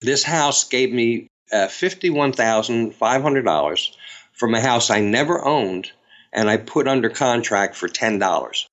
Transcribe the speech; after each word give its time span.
This 0.00 0.22
house 0.22 0.62
gave 0.62 0.92
me 0.92 1.26
uh, 1.50 1.66
$51,500 1.66 3.90
from 4.32 4.54
a 4.54 4.60
house 4.60 4.90
I 4.90 5.00
never 5.00 5.44
owned 5.44 5.90
and 6.32 6.48
I 6.48 6.56
put 6.56 6.86
under 6.86 7.10
contract 7.10 7.74
for 7.74 7.88
$10. 7.88 8.66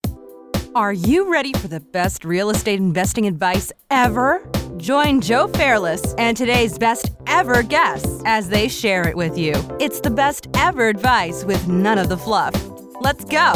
Are 0.76 0.94
you 0.94 1.32
ready 1.32 1.52
for 1.54 1.68
the 1.68 1.80
best 1.80 2.24
real 2.26 2.52
estate 2.52 2.80
investing 2.80 3.26
advice 3.26 3.72
ever? 3.90 4.48
Join 4.78 5.20
Joe 5.20 5.48
Fairless 5.48 6.14
and 6.20 6.38
today's 6.38 6.78
best 6.78 7.10
ever 7.26 7.64
guests 7.64 8.22
as 8.26 8.50
they 8.50 8.68
share 8.68 9.08
it 9.08 9.18
with 9.18 9.36
you. 9.36 9.54
It's 9.80 10.02
the 10.02 10.12
best 10.12 10.46
ever 10.56 10.90
advice 10.90 11.44
with 11.44 11.68
none 11.68 11.98
of 11.98 12.10
the 12.10 12.18
fluff. 12.18 12.54
Let's 13.02 13.26
go. 13.26 13.54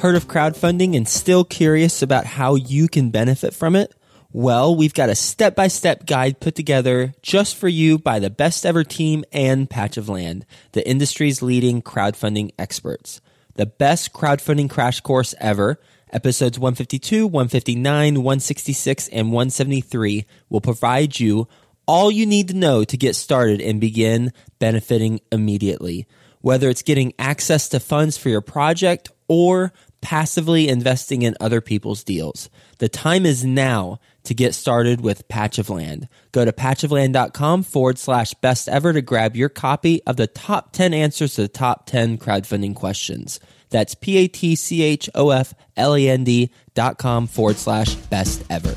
Heard 0.00 0.16
of 0.16 0.26
crowdfunding 0.26 0.96
and 0.96 1.06
still 1.06 1.44
curious 1.44 2.02
about 2.02 2.26
how 2.26 2.56
you 2.56 2.88
can 2.88 3.10
benefit 3.10 3.54
from 3.54 3.76
it? 3.76 3.94
Well, 4.36 4.76
we've 4.76 4.92
got 4.92 5.08
a 5.08 5.14
step 5.14 5.56
by 5.56 5.68
step 5.68 6.04
guide 6.04 6.40
put 6.40 6.54
together 6.54 7.14
just 7.22 7.56
for 7.56 7.68
you 7.68 7.98
by 7.98 8.18
the 8.18 8.28
best 8.28 8.66
ever 8.66 8.84
team 8.84 9.24
and 9.32 9.70
Patch 9.70 9.96
of 9.96 10.10
Land, 10.10 10.44
the 10.72 10.86
industry's 10.86 11.40
leading 11.40 11.80
crowdfunding 11.80 12.50
experts 12.58 13.22
the 13.54 13.64
best 13.64 14.12
crowdfunding 14.12 14.68
crash 14.68 15.00
course 15.00 15.34
ever. 15.40 15.80
Episodes 16.12 16.58
152, 16.58 17.26
159, 17.26 18.16
166, 18.16 19.08
and 19.08 19.32
173 19.32 20.26
will 20.50 20.60
provide 20.60 21.18
you 21.18 21.48
all 21.86 22.10
you 22.10 22.26
need 22.26 22.48
to 22.48 22.54
know 22.54 22.84
to 22.84 22.96
get 22.98 23.16
started 23.16 23.62
and 23.62 23.80
begin 23.80 24.34
benefiting 24.58 25.18
immediately. 25.32 26.06
Whether 26.42 26.68
it's 26.68 26.82
getting 26.82 27.14
access 27.18 27.70
to 27.70 27.80
funds 27.80 28.18
for 28.18 28.28
your 28.28 28.42
project 28.42 29.10
or 29.28 29.72
passively 30.00 30.68
investing 30.68 31.22
in 31.22 31.34
other 31.40 31.60
people's 31.60 32.04
deals. 32.04 32.48
The 32.78 32.88
time 32.88 33.26
is 33.26 33.44
now 33.44 33.98
to 34.26 34.34
get 34.34 34.54
started 34.54 35.00
with 35.00 35.26
Patch 35.28 35.58
of 35.58 35.70
Land. 35.70 36.08
Go 36.32 36.44
to 36.44 36.52
patchofland.com 36.52 37.62
forward 37.62 37.98
slash 37.98 38.34
best 38.34 38.68
ever 38.68 38.92
to 38.92 39.00
grab 39.00 39.34
your 39.34 39.48
copy 39.48 40.02
of 40.04 40.16
the 40.16 40.26
top 40.26 40.72
10 40.72 40.92
answers 40.94 41.34
to 41.34 41.42
the 41.42 41.48
top 41.48 41.86
10 41.86 42.18
crowdfunding 42.18 42.74
questions. 42.74 43.40
That's 43.70 43.94
P 43.94 44.16
A 44.18 44.28
T 44.28 44.54
C 44.54 44.82
H 44.82 45.10
O 45.14 45.30
F 45.30 45.54
L 45.76 45.94
A 45.94 46.08
N 46.08 46.24
D 46.24 46.50
dot 46.74 46.98
com 46.98 47.26
forward 47.26 47.56
slash 47.56 47.94
best 47.94 48.44
ever. 48.48 48.76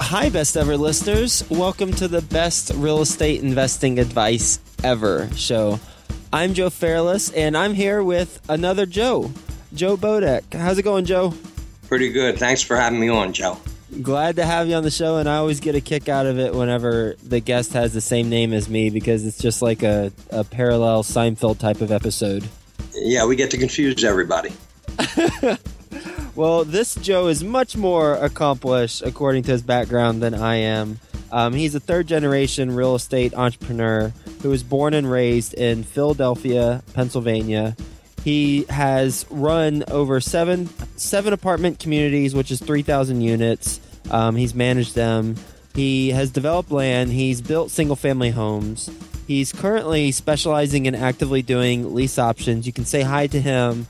Hi, 0.00 0.28
best 0.28 0.56
ever 0.56 0.76
listeners. 0.76 1.48
Welcome 1.48 1.92
to 1.94 2.08
the 2.08 2.22
best 2.22 2.72
real 2.74 3.00
estate 3.00 3.42
investing 3.42 3.98
advice 3.98 4.58
ever 4.82 5.28
show. 5.36 5.78
I'm 6.32 6.52
Joe 6.52 6.68
Fairless, 6.70 7.30
and 7.32 7.56
I'm 7.56 7.74
here 7.74 8.02
with 8.02 8.40
another 8.48 8.86
Joe, 8.86 9.30
Joe 9.72 9.96
Bodak. 9.96 10.52
How's 10.52 10.78
it 10.78 10.82
going, 10.82 11.04
Joe? 11.04 11.32
Pretty 11.86 12.10
good. 12.10 12.38
Thanks 12.38 12.60
for 12.60 12.76
having 12.76 12.98
me 12.98 13.08
on, 13.08 13.32
Joe. 13.32 13.56
Glad 14.02 14.36
to 14.36 14.44
have 14.44 14.68
you 14.68 14.74
on 14.74 14.82
the 14.82 14.90
show, 14.90 15.18
and 15.18 15.28
I 15.28 15.36
always 15.36 15.60
get 15.60 15.74
a 15.74 15.80
kick 15.80 16.08
out 16.08 16.26
of 16.26 16.38
it 16.38 16.54
whenever 16.54 17.14
the 17.22 17.40
guest 17.40 17.72
has 17.74 17.92
the 17.92 18.00
same 18.00 18.28
name 18.28 18.52
as 18.52 18.68
me 18.68 18.90
because 18.90 19.24
it's 19.24 19.38
just 19.38 19.62
like 19.62 19.82
a, 19.82 20.12
a 20.30 20.42
parallel 20.42 21.04
Seinfeld 21.04 21.58
type 21.58 21.80
of 21.80 21.92
episode. 21.92 22.44
Yeah, 22.94 23.26
we 23.26 23.36
get 23.36 23.50
to 23.52 23.58
confuse 23.58 24.02
everybody. 24.02 24.52
well, 26.34 26.64
this 26.64 26.96
Joe 26.96 27.28
is 27.28 27.44
much 27.44 27.76
more 27.76 28.14
accomplished, 28.14 29.02
according 29.02 29.44
to 29.44 29.52
his 29.52 29.62
background, 29.62 30.22
than 30.22 30.34
I 30.34 30.56
am. 30.56 30.98
Um, 31.30 31.52
he's 31.52 31.74
a 31.74 31.80
third 31.80 32.06
generation 32.06 32.74
real 32.74 32.94
estate 32.94 33.34
entrepreneur 33.34 34.12
who 34.42 34.50
was 34.50 34.62
born 34.62 34.94
and 34.94 35.10
raised 35.10 35.54
in 35.54 35.82
Philadelphia, 35.84 36.82
Pennsylvania. 36.94 37.76
He 38.22 38.64
has 38.70 39.26
run 39.30 39.84
over 39.88 40.20
seven 40.20 40.68
seven 40.96 41.32
apartment 41.32 41.78
communities, 41.78 42.34
which 42.34 42.50
is 42.50 42.60
three 42.60 42.82
thousand 42.82 43.20
units. 43.20 43.80
Um, 44.10 44.36
he's 44.36 44.54
managed 44.54 44.94
them. 44.94 45.36
He 45.74 46.10
has 46.10 46.30
developed 46.30 46.70
land. 46.70 47.10
He's 47.10 47.40
built 47.40 47.70
single 47.70 47.96
family 47.96 48.30
homes. 48.30 48.90
He's 49.26 49.52
currently 49.52 50.12
specializing 50.12 50.86
in 50.86 50.94
actively 50.94 51.42
doing 51.42 51.94
lease 51.94 52.18
options. 52.18 52.66
You 52.66 52.72
can 52.72 52.84
say 52.84 53.02
hi 53.02 53.26
to 53.28 53.40
him 53.40 53.86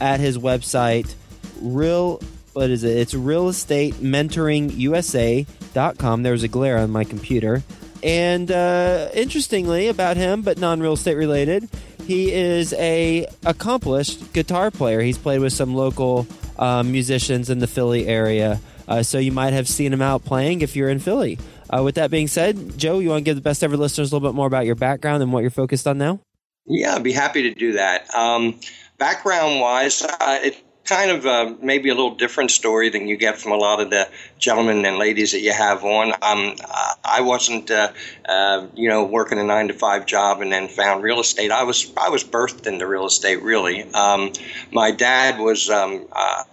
at 0.00 0.20
his 0.20 0.38
website, 0.38 1.14
real 1.60 2.20
what 2.54 2.70
is 2.70 2.82
it? 2.82 2.96
It's 2.96 3.14
real 3.14 3.48
estate 3.48 3.94
mentoring 3.94 4.76
USA.com. 4.76 6.22
There's 6.22 6.42
a 6.42 6.48
glare 6.48 6.78
on 6.78 6.90
my 6.90 7.04
computer. 7.04 7.62
And 8.02 8.50
uh, 8.50 9.08
interestingly 9.14 9.88
about 9.88 10.16
him, 10.16 10.42
but 10.42 10.58
non 10.58 10.80
real 10.80 10.94
estate 10.94 11.14
related, 11.14 11.68
he 12.04 12.32
is 12.32 12.72
a 12.74 13.26
accomplished 13.44 14.32
guitar 14.32 14.70
player. 14.70 15.00
He's 15.02 15.18
played 15.18 15.40
with 15.40 15.52
some 15.52 15.74
local 15.74 16.26
um, 16.58 16.90
musicians 16.90 17.50
in 17.50 17.58
the 17.58 17.66
Philly 17.66 18.08
area. 18.08 18.60
Uh, 18.88 19.02
so 19.02 19.18
you 19.18 19.30
might 19.30 19.52
have 19.52 19.68
seen 19.68 19.92
him 19.92 20.02
out 20.02 20.24
playing 20.24 20.62
if 20.62 20.74
you're 20.74 20.88
in 20.88 20.98
Philly. 20.98 21.38
Uh, 21.70 21.82
with 21.82 21.96
that 21.96 22.10
being 22.10 22.26
said, 22.26 22.78
Joe, 22.78 22.98
you 22.98 23.10
want 23.10 23.20
to 23.20 23.24
give 23.24 23.36
the 23.36 23.42
best 23.42 23.62
ever 23.62 23.76
listeners 23.76 24.10
a 24.10 24.16
little 24.16 24.28
bit 24.28 24.34
more 24.34 24.46
about 24.46 24.64
your 24.64 24.74
background 24.74 25.22
and 25.22 25.32
what 25.32 25.42
you're 25.42 25.50
focused 25.50 25.86
on 25.86 25.98
now? 25.98 26.20
Yeah, 26.66 26.94
I'd 26.94 27.02
be 27.02 27.12
happy 27.12 27.42
to 27.42 27.54
do 27.54 27.72
that. 27.72 28.14
Um, 28.14 28.58
background 28.98 29.60
wise, 29.60 30.02
uh, 30.02 30.38
it 30.42 30.62
kind 30.84 31.10
of 31.10 31.26
uh, 31.26 31.54
maybe 31.62 31.90
a 31.90 31.94
little 31.94 32.14
different 32.14 32.50
story 32.50 32.88
than 32.88 33.06
you 33.06 33.16
get 33.16 33.38
from 33.38 33.52
a 33.52 33.56
lot 33.56 33.80
of 33.80 33.90
the 33.90 34.08
gentlemen 34.38 34.84
and 34.86 34.96
ladies 34.96 35.32
that 35.32 35.40
you 35.40 35.52
have 35.52 35.84
on. 35.84 36.12
Um, 36.22 36.56
I 37.04 37.20
wasn't, 37.20 37.70
uh, 37.70 37.92
uh, 38.26 38.66
you 38.74 38.88
know, 38.88 39.04
working 39.04 39.38
a 39.38 39.44
nine 39.44 39.68
to 39.68 39.74
five 39.74 40.06
job 40.06 40.40
and 40.40 40.50
then 40.50 40.68
found 40.68 41.02
real 41.02 41.20
estate. 41.20 41.50
I 41.50 41.64
was 41.64 41.92
I 41.96 42.08
was 42.08 42.24
birthed 42.24 42.66
into 42.66 42.86
real 42.86 43.06
estate. 43.06 43.42
Really, 43.42 43.82
um, 43.92 44.32
my 44.72 44.90
dad 44.90 45.38
was. 45.38 45.68
Um, 45.68 46.06
uh, 46.10 46.44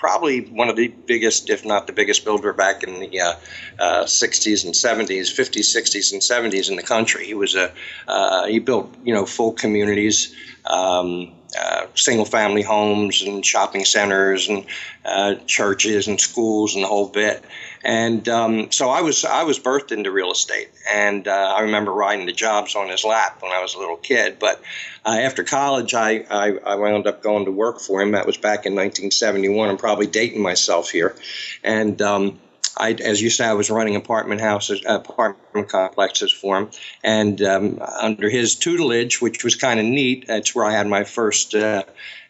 probably 0.00 0.40
one 0.40 0.70
of 0.70 0.76
the 0.76 0.88
biggest, 0.88 1.50
if 1.50 1.64
not 1.64 1.86
the 1.86 1.92
biggest 1.92 2.24
builder 2.24 2.54
back 2.54 2.82
in 2.82 2.98
the 3.00 3.20
uh, 3.20 3.34
uh, 3.78 4.04
60s 4.04 4.64
and 4.64 4.74
70s, 4.74 5.28
50s, 5.28 5.76
60s, 5.76 6.12
and 6.12 6.22
70s 6.22 6.70
in 6.70 6.76
the 6.76 6.82
country. 6.82 7.26
He 7.26 7.34
was 7.34 7.54
a 7.54 7.70
uh, 8.08 8.46
he 8.46 8.58
built 8.58 8.92
you 9.04 9.14
know 9.14 9.26
full 9.26 9.52
communities. 9.52 10.34
Um, 10.64 11.32
uh, 11.58 11.86
single 11.94 12.24
family 12.24 12.62
homes 12.62 13.22
and 13.22 13.44
shopping 13.44 13.84
centers 13.84 14.48
and 14.48 14.64
uh, 15.04 15.34
churches 15.46 16.06
and 16.06 16.20
schools 16.20 16.74
and 16.74 16.84
the 16.84 16.88
whole 16.88 17.08
bit. 17.08 17.44
And 17.82 18.28
um, 18.28 18.70
so 18.70 18.90
I 18.90 19.00
was 19.00 19.24
I 19.24 19.44
was 19.44 19.58
birthed 19.58 19.90
into 19.90 20.10
real 20.10 20.30
estate, 20.30 20.68
and 20.88 21.26
uh, 21.26 21.54
I 21.56 21.62
remember 21.62 21.92
riding 21.92 22.26
the 22.26 22.32
jobs 22.32 22.76
on 22.76 22.88
his 22.88 23.04
lap 23.04 23.40
when 23.40 23.52
I 23.52 23.62
was 23.62 23.74
a 23.74 23.78
little 23.78 23.96
kid. 23.96 24.38
But 24.38 24.60
uh, 25.04 25.18
after 25.22 25.44
college, 25.44 25.94
I, 25.94 26.24
I, 26.30 26.58
I 26.58 26.74
wound 26.74 27.06
up 27.06 27.22
going 27.22 27.46
to 27.46 27.50
work 27.50 27.80
for 27.80 28.02
him. 28.02 28.12
That 28.12 28.26
was 28.26 28.36
back 28.36 28.66
in 28.66 28.74
1971. 28.74 29.70
I'm 29.70 29.76
probably 29.78 30.06
dating 30.06 30.42
myself 30.42 30.90
here, 30.90 31.16
and 31.64 32.00
um, 32.02 32.38
I, 32.76 32.92
as 32.92 33.20
you 33.20 33.30
say, 33.30 33.46
I 33.46 33.54
was 33.54 33.70
running 33.70 33.96
apartment 33.96 34.40
houses, 34.40 34.82
apartment 34.86 35.68
complexes 35.68 36.32
for 36.32 36.58
him, 36.58 36.70
and 37.02 37.40
um, 37.42 37.82
under 38.00 38.28
his 38.28 38.54
tutelage, 38.54 39.20
which 39.20 39.44
was 39.44 39.54
kind 39.56 39.80
of 39.80 39.86
neat. 39.86 40.26
That's 40.26 40.54
where 40.54 40.64
I 40.64 40.72
had 40.72 40.86
my 40.86 41.04
first 41.04 41.54
uh, 41.54 41.84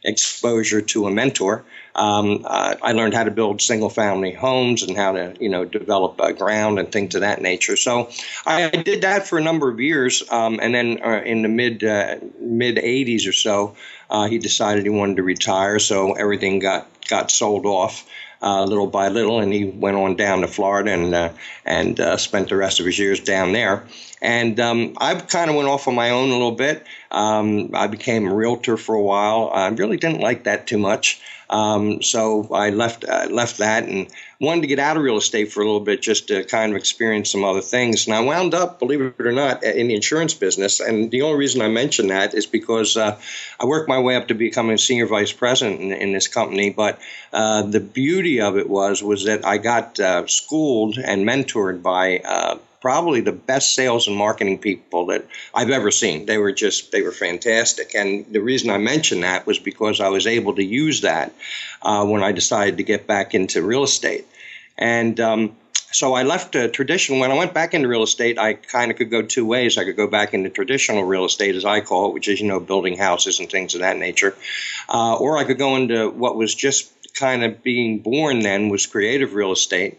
exposure 0.04 0.80
to 0.80 1.06
a 1.06 1.10
mentor. 1.10 1.64
Um, 1.94 2.44
uh, 2.44 2.76
I 2.82 2.92
learned 2.92 3.14
how 3.14 3.24
to 3.24 3.30
build 3.30 3.60
single-family 3.60 4.32
homes 4.32 4.82
and 4.84 4.96
how 4.96 5.12
to, 5.12 5.34
you 5.40 5.48
know, 5.48 5.64
develop 5.64 6.20
uh, 6.20 6.32
ground 6.32 6.78
and 6.78 6.90
things 6.90 7.14
of 7.14 7.22
that 7.22 7.42
nature. 7.42 7.76
So 7.76 8.10
I, 8.46 8.68
did 8.70 9.02
that 9.02 9.26
for 9.26 9.38
a 9.38 9.42
number 9.42 9.68
of 9.68 9.80
years, 9.80 10.22
um, 10.30 10.60
and 10.62 10.74
then 10.74 11.00
uh, 11.04 11.22
in 11.24 11.42
the 11.42 11.48
mid 11.48 11.82
uh, 11.84 12.16
mid 12.38 12.76
'80s 12.76 13.28
or 13.28 13.32
so, 13.32 13.76
uh, 14.08 14.28
he 14.28 14.38
decided 14.38 14.84
he 14.84 14.90
wanted 14.90 15.16
to 15.16 15.22
retire. 15.22 15.78
So 15.78 16.12
everything 16.12 16.60
got 16.60 16.86
got 17.08 17.30
sold 17.30 17.66
off 17.66 18.06
uh, 18.42 18.64
little 18.64 18.86
by 18.86 19.08
little, 19.08 19.40
and 19.40 19.52
he 19.52 19.64
went 19.64 19.96
on 19.96 20.16
down 20.16 20.40
to 20.40 20.48
Florida 20.48 20.92
and 20.92 21.14
uh, 21.14 21.32
and 21.64 22.00
uh, 22.00 22.16
spent 22.16 22.48
the 22.48 22.56
rest 22.56 22.80
of 22.80 22.86
his 22.86 22.98
years 22.98 23.20
down 23.20 23.52
there. 23.52 23.84
And 24.22 24.60
um, 24.60 24.94
I 24.98 25.14
kind 25.14 25.48
of 25.48 25.56
went 25.56 25.68
off 25.68 25.88
on 25.88 25.94
my 25.94 26.10
own 26.10 26.28
a 26.28 26.32
little 26.32 26.52
bit. 26.52 26.84
Um, 27.10 27.70
I 27.74 27.86
became 27.86 28.28
a 28.28 28.34
realtor 28.34 28.76
for 28.76 28.94
a 28.94 29.02
while. 29.02 29.50
I 29.52 29.68
really 29.68 29.96
didn't 29.96 30.20
like 30.20 30.44
that 30.44 30.66
too 30.66 30.78
much. 30.78 31.20
Um, 31.50 32.00
so 32.00 32.48
I 32.54 32.70
left 32.70 33.04
uh, 33.04 33.26
left 33.28 33.58
that 33.58 33.82
and 33.84 34.06
wanted 34.40 34.62
to 34.62 34.66
get 34.68 34.78
out 34.78 34.96
of 34.96 35.02
real 35.02 35.16
estate 35.16 35.52
for 35.52 35.60
a 35.60 35.64
little 35.64 35.80
bit 35.80 36.00
just 36.00 36.28
to 36.28 36.44
kind 36.44 36.72
of 36.72 36.78
experience 36.78 37.30
some 37.32 37.44
other 37.44 37.60
things. 37.60 38.06
And 38.06 38.14
I 38.14 38.20
wound 38.20 38.54
up, 38.54 38.78
believe 38.78 39.00
it 39.00 39.14
or 39.18 39.32
not, 39.32 39.64
in 39.64 39.88
the 39.88 39.94
insurance 39.94 40.32
business. 40.32 40.78
And 40.78 41.10
the 41.10 41.22
only 41.22 41.38
reason 41.38 41.60
I 41.60 41.68
mention 41.68 42.06
that 42.06 42.34
is 42.34 42.46
because 42.46 42.96
uh, 42.96 43.20
I 43.58 43.66
worked 43.66 43.88
my 43.88 43.98
way 43.98 44.14
up 44.14 44.28
to 44.28 44.34
becoming 44.34 44.78
senior 44.78 45.06
vice 45.06 45.32
president 45.32 45.80
in, 45.80 45.92
in 45.92 46.12
this 46.12 46.28
company. 46.28 46.70
But 46.70 47.00
uh, 47.32 47.62
the 47.62 47.80
beauty 47.80 48.40
of 48.40 48.56
it 48.56 48.70
was 48.70 49.02
was 49.02 49.24
that 49.24 49.44
I 49.44 49.58
got 49.58 49.98
uh, 49.98 50.28
schooled 50.28 50.98
and 50.98 51.26
mentored 51.26 51.82
by 51.82 52.18
uh, 52.18 52.58
probably 52.80 53.20
the 53.20 53.32
best 53.32 53.74
sales 53.74 54.08
and 54.08 54.16
marketing 54.16 54.58
people 54.58 55.06
that 55.06 55.26
I've 55.54 55.70
ever 55.70 55.90
seen. 55.90 56.26
They 56.26 56.38
were 56.38 56.52
just 56.52 56.92
they 56.92 57.02
were 57.02 57.12
fantastic, 57.12 57.94
and 57.94 58.26
the 58.32 58.40
reason 58.40 58.70
I 58.70 58.78
mentioned 58.78 59.22
that 59.22 59.46
was 59.46 59.58
because 59.58 60.00
I 60.00 60.08
was 60.08 60.26
able 60.26 60.54
to 60.56 60.64
use 60.64 61.02
that 61.02 61.32
uh, 61.82 62.04
when 62.06 62.22
I 62.22 62.32
decided 62.32 62.78
to 62.78 62.82
get 62.82 63.06
back 63.06 63.34
into 63.34 63.62
real 63.62 63.84
estate, 63.84 64.26
and. 64.76 65.18
Um, 65.20 65.56
so 65.92 66.14
I 66.14 66.22
left 66.22 66.54
uh, 66.54 66.68
traditional. 66.68 67.18
When 67.18 67.32
I 67.32 67.34
went 67.36 67.52
back 67.52 67.74
into 67.74 67.88
real 67.88 68.04
estate, 68.04 68.38
I 68.38 68.54
kind 68.54 68.92
of 68.92 68.96
could 68.96 69.10
go 69.10 69.22
two 69.22 69.44
ways. 69.44 69.76
I 69.76 69.84
could 69.84 69.96
go 69.96 70.06
back 70.06 70.34
into 70.34 70.48
traditional 70.48 71.02
real 71.02 71.24
estate, 71.24 71.56
as 71.56 71.64
I 71.64 71.80
call 71.80 72.08
it, 72.08 72.14
which 72.14 72.28
is 72.28 72.40
you 72.40 72.46
know 72.46 72.60
building 72.60 72.96
houses 72.96 73.40
and 73.40 73.50
things 73.50 73.74
of 73.74 73.80
that 73.80 73.96
nature, 73.96 74.36
uh, 74.88 75.16
or 75.16 75.36
I 75.36 75.42
could 75.42 75.58
go 75.58 75.74
into 75.74 76.08
what 76.08 76.36
was 76.36 76.54
just 76.54 76.92
kind 77.14 77.42
of 77.44 77.62
being 77.62 77.98
born 77.98 78.40
then 78.40 78.68
was 78.68 78.86
creative 78.86 79.34
real 79.34 79.52
estate, 79.52 79.98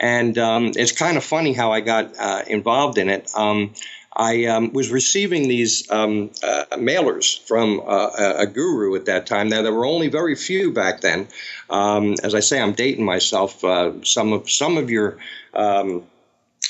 And 0.00 0.36
um, 0.38 0.72
it's 0.74 0.92
kind 0.92 1.18
of 1.18 1.24
funny 1.24 1.52
how 1.52 1.72
I 1.72 1.80
got 1.80 2.18
uh, 2.18 2.42
involved 2.46 2.96
in 2.96 3.10
it. 3.10 3.30
Um, 3.36 3.74
I 4.16 4.46
um, 4.46 4.72
was 4.72 4.90
receiving 4.90 5.46
these 5.46 5.88
um, 5.90 6.30
uh, 6.42 6.64
mailers 6.72 7.38
from 7.46 7.80
uh, 7.86 8.34
a 8.38 8.46
guru 8.46 8.96
at 8.96 9.04
that 9.04 9.26
time. 9.26 9.48
Now 9.48 9.62
there 9.62 9.72
were 9.72 9.86
only 9.86 10.08
very 10.08 10.34
few 10.34 10.72
back 10.72 11.00
then. 11.02 11.28
Um, 11.68 12.14
as 12.22 12.34
I 12.34 12.40
say, 12.40 12.60
I'm 12.60 12.72
dating 12.72 13.04
myself. 13.04 13.62
Uh, 13.62 14.02
some 14.02 14.32
of 14.32 14.50
some 14.50 14.78
of 14.78 14.90
your 14.90 15.18
um, 15.54 16.04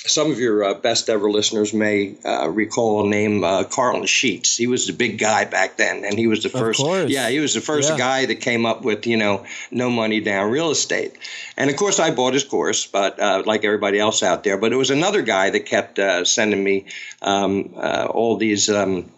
some 0.07 0.31
of 0.31 0.39
your 0.39 0.65
uh, 0.65 0.75
best 0.75 1.11
ever 1.11 1.31
listeners 1.31 1.75
may 1.75 2.15
uh, 2.25 2.49
recall 2.49 3.07
a 3.07 3.09
name 3.09 3.45
uh, 3.45 3.65
Carleton 3.65 4.07
Sheets. 4.07 4.57
He 4.57 4.67
was 4.67 4.87
the 4.87 4.93
big 4.93 5.19
guy 5.19 5.45
back 5.45 5.77
then, 5.77 6.05
and 6.05 6.19
he 6.19 6.27
was 6.27 6.43
the 6.43 6.49
first. 6.49 6.81
Yeah, 7.09 7.29
he 7.29 7.39
was 7.39 7.55
the 7.55 7.61
first 7.61 7.91
yeah. 7.91 7.99
guy 7.99 8.27
that 8.27 8.37
came 8.37 8.65
up 8.65 8.83
with 8.83 9.07
you 9.07 9.19
know 9.19 9.45
no 9.71 9.91
money 9.91 10.21
down 10.21 10.51
real 10.51 10.71
estate. 10.71 11.17
And 11.57 11.69
of 11.69 11.77
course, 11.77 11.99
I 11.99 12.13
bought 12.13 12.33
his 12.33 12.45
course, 12.45 12.87
but 12.87 13.21
uh, 13.21 13.43
like 13.45 13.65
everybody 13.65 13.99
else 13.99 14.23
out 14.23 14.43
there. 14.43 14.57
But 14.57 14.73
it 14.73 14.77
was 14.77 14.91
another 14.91 15.23
guy 15.23 15.51
that 15.51 15.67
kept 15.67 15.99
uh, 15.99 16.25
sending 16.25 16.63
me 16.63 16.87
um, 17.21 17.75
uh, 17.77 18.07
all 18.09 18.37
these. 18.37 18.71
Um, 18.71 19.11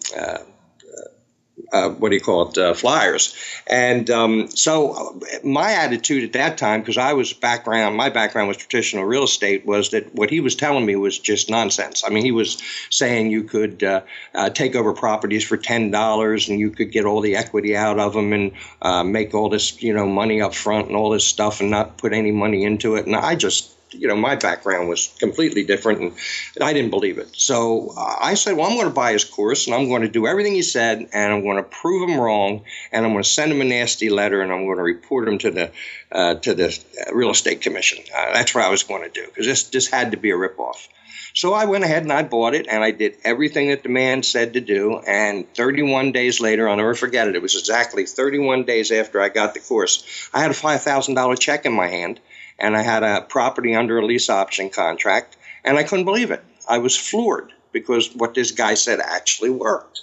uh, 1.72 1.88
what 1.88 2.10
do 2.10 2.14
you 2.16 2.20
call 2.20 2.50
it, 2.50 2.58
uh, 2.58 2.74
flyers. 2.74 3.34
And 3.66 4.08
um, 4.10 4.48
so 4.48 5.20
my 5.42 5.72
attitude 5.72 6.24
at 6.24 6.32
that 6.34 6.58
time, 6.58 6.80
because 6.80 6.98
I 6.98 7.14
was 7.14 7.32
background, 7.32 7.96
my 7.96 8.10
background 8.10 8.48
was 8.48 8.58
traditional 8.58 9.04
real 9.04 9.24
estate, 9.24 9.64
was 9.64 9.90
that 9.90 10.14
what 10.14 10.30
he 10.30 10.40
was 10.40 10.54
telling 10.54 10.84
me 10.84 10.96
was 10.96 11.18
just 11.18 11.50
nonsense. 11.50 12.04
I 12.06 12.10
mean, 12.10 12.24
he 12.24 12.32
was 12.32 12.62
saying 12.90 13.30
you 13.30 13.44
could 13.44 13.82
uh, 13.82 14.02
uh 14.34 14.50
take 14.50 14.74
over 14.74 14.92
properties 14.92 15.44
for 15.44 15.56
ten 15.56 15.90
dollars 15.90 16.48
and 16.48 16.60
you 16.60 16.70
could 16.70 16.92
get 16.92 17.06
all 17.06 17.20
the 17.20 17.36
equity 17.36 17.76
out 17.76 17.98
of 17.98 18.12
them 18.12 18.32
and 18.32 18.52
uh, 18.82 19.02
make 19.02 19.34
all 19.34 19.48
this, 19.48 19.82
you 19.82 19.94
know, 19.94 20.06
money 20.06 20.42
up 20.42 20.54
front 20.54 20.88
and 20.88 20.96
all 20.96 21.10
this 21.10 21.24
stuff 21.24 21.60
and 21.60 21.70
not 21.70 21.96
put 21.96 22.12
any 22.12 22.32
money 22.32 22.64
into 22.64 22.96
it. 22.96 23.06
And 23.06 23.16
I 23.16 23.34
just 23.34 23.70
you 23.94 24.08
know, 24.08 24.16
my 24.16 24.36
background 24.36 24.88
was 24.88 25.14
completely 25.18 25.64
different, 25.64 26.00
and, 26.00 26.12
and 26.54 26.64
I 26.64 26.72
didn't 26.72 26.90
believe 26.90 27.18
it. 27.18 27.28
So 27.36 27.92
uh, 27.96 28.16
I 28.20 28.34
said, 28.34 28.56
well, 28.56 28.66
I'm 28.66 28.76
going 28.76 28.88
to 28.88 28.94
buy 28.94 29.12
his 29.12 29.24
course, 29.24 29.66
and 29.66 29.74
I'm 29.74 29.88
going 29.88 30.02
to 30.02 30.08
do 30.08 30.26
everything 30.26 30.54
he 30.54 30.62
said, 30.62 31.08
and 31.12 31.32
I'm 31.32 31.42
going 31.42 31.56
to 31.56 31.62
prove 31.62 32.08
him 32.08 32.18
wrong, 32.18 32.64
and 32.90 33.04
I'm 33.04 33.12
going 33.12 33.22
to 33.22 33.28
send 33.28 33.52
him 33.52 33.60
a 33.60 33.64
nasty 33.64 34.10
letter, 34.10 34.40
and 34.40 34.52
I'm 34.52 34.64
going 34.66 34.78
to 34.78 34.82
report 34.82 35.28
him 35.28 35.38
to 35.38 35.50
the 35.50 35.72
uh, 36.10 36.34
to 36.34 36.54
the 36.54 36.84
real 37.12 37.30
estate 37.30 37.62
commission. 37.62 38.04
Uh, 38.14 38.32
that's 38.32 38.54
what 38.54 38.64
I 38.64 38.70
was 38.70 38.82
going 38.82 39.02
to 39.02 39.10
do 39.10 39.26
because 39.26 39.46
this 39.46 39.64
this 39.64 39.86
had 39.88 40.12
to 40.12 40.16
be 40.16 40.30
a 40.30 40.34
ripoff. 40.34 40.88
So 41.34 41.54
I 41.54 41.64
went 41.64 41.84
ahead 41.84 42.02
and 42.02 42.12
I 42.12 42.22
bought 42.22 42.54
it, 42.54 42.66
and 42.68 42.84
I 42.84 42.90
did 42.90 43.16
everything 43.24 43.70
that 43.70 43.82
the 43.82 43.88
man 43.88 44.22
said 44.22 44.52
to 44.54 44.60
do. 44.60 44.98
And 44.98 45.52
31 45.54 46.12
days 46.12 46.40
later, 46.40 46.68
I'll 46.68 46.76
never 46.76 46.94
forget 46.94 47.28
it. 47.28 47.36
It 47.36 47.42
was 47.42 47.56
exactly 47.56 48.06
31 48.06 48.64
days 48.64 48.90
after 48.90 49.20
I 49.20 49.28
got 49.28 49.54
the 49.54 49.60
course. 49.60 50.28
I 50.34 50.40
had 50.40 50.50
a 50.50 50.54
$5,000 50.54 51.38
check 51.38 51.64
in 51.64 51.72
my 51.72 51.88
hand 51.88 52.20
and 52.58 52.76
I 52.76 52.82
had 52.82 53.02
a 53.02 53.22
property 53.22 53.74
under 53.74 53.98
a 53.98 54.06
lease 54.06 54.30
option 54.30 54.70
contract, 54.70 55.36
and 55.64 55.76
I 55.76 55.82
couldn't 55.82 56.04
believe 56.04 56.30
it. 56.30 56.44
I 56.68 56.78
was 56.78 56.96
floored 56.96 57.52
because 57.72 58.14
what 58.14 58.34
this 58.34 58.52
guy 58.52 58.74
said 58.74 59.00
actually 59.00 59.50
worked. 59.50 60.00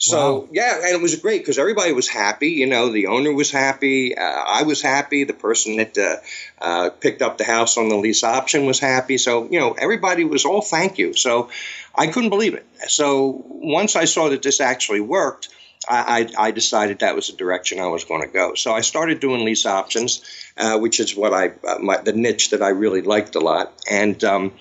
So 0.00 0.38
wow. 0.38 0.48
yeah, 0.50 0.76
and 0.76 0.94
it 0.94 1.00
was 1.02 1.14
great 1.16 1.42
because 1.42 1.58
everybody 1.58 1.92
was 1.92 2.08
happy. 2.08 2.52
You 2.52 2.66
know, 2.66 2.90
the 2.90 3.08
owner 3.08 3.34
was 3.34 3.50
happy. 3.50 4.16
Uh, 4.16 4.22
I 4.22 4.62
was 4.62 4.80
happy. 4.80 5.24
The 5.24 5.34
person 5.34 5.76
that 5.76 5.98
uh, 5.98 6.16
uh, 6.58 6.90
picked 6.90 7.20
up 7.20 7.36
the 7.36 7.44
house 7.44 7.76
on 7.76 7.90
the 7.90 7.96
lease 7.96 8.24
option 8.24 8.64
was 8.64 8.80
happy. 8.80 9.18
So 9.18 9.50
you 9.50 9.60
know, 9.60 9.72
everybody 9.72 10.24
was 10.24 10.46
all 10.46 10.62
thank 10.62 10.96
you. 10.96 11.12
So 11.12 11.50
I 11.94 12.06
couldn't 12.06 12.30
believe 12.30 12.54
it. 12.54 12.66
So 12.88 13.44
once 13.46 13.94
I 13.94 14.06
saw 14.06 14.30
that 14.30 14.42
this 14.42 14.62
actually 14.62 15.02
worked, 15.02 15.50
I, 15.86 16.28
I, 16.38 16.50
decided 16.50 17.00
that 17.00 17.14
was 17.14 17.28
the 17.28 17.36
direction 17.36 17.80
I 17.80 17.86
was 17.86 18.04
going 18.04 18.22
to 18.22 18.28
go. 18.28 18.54
So 18.54 18.72
I 18.72 18.82
started 18.82 19.20
doing 19.20 19.44
lease 19.44 19.64
options, 19.66 20.22
uh, 20.56 20.78
which 20.78 21.00
is 21.00 21.16
what 21.16 21.34
I 21.34 21.52
uh, 21.66 21.78
my, 21.78 21.98
the 21.98 22.12
niche 22.12 22.50
that 22.50 22.62
I 22.62 22.68
really 22.68 23.02
liked 23.02 23.34
a 23.34 23.40
lot, 23.40 23.72
and 23.90 24.22
um, 24.24 24.52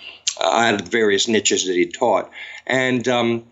I 0.42 0.68
had 0.68 0.88
various 0.90 1.30
niches 1.30 1.66
that 1.66 1.76
he 1.76 1.86
taught, 1.86 2.30
and 2.66 3.08
um, 3.08 3.46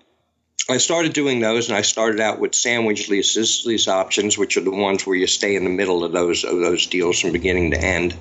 I 0.69 0.77
started 0.77 1.13
doing 1.13 1.39
those, 1.39 1.69
and 1.69 1.77
I 1.77 1.81
started 1.81 2.19
out 2.19 2.39
with 2.39 2.53
sandwich 2.53 3.07
leases, 3.07 3.65
lease 3.65 3.87
options, 3.87 4.37
which 4.37 4.57
are 4.57 4.61
the 4.61 4.69
ones 4.69 5.07
where 5.07 5.15
you 5.15 5.25
stay 5.25 5.55
in 5.55 5.63
the 5.63 5.69
middle 5.69 6.03
of 6.03 6.11
those 6.11 6.43
of 6.43 6.59
those 6.59 6.87
deals 6.87 7.21
from 7.21 7.31
beginning 7.31 7.71
to 7.71 7.79
end, 7.79 8.13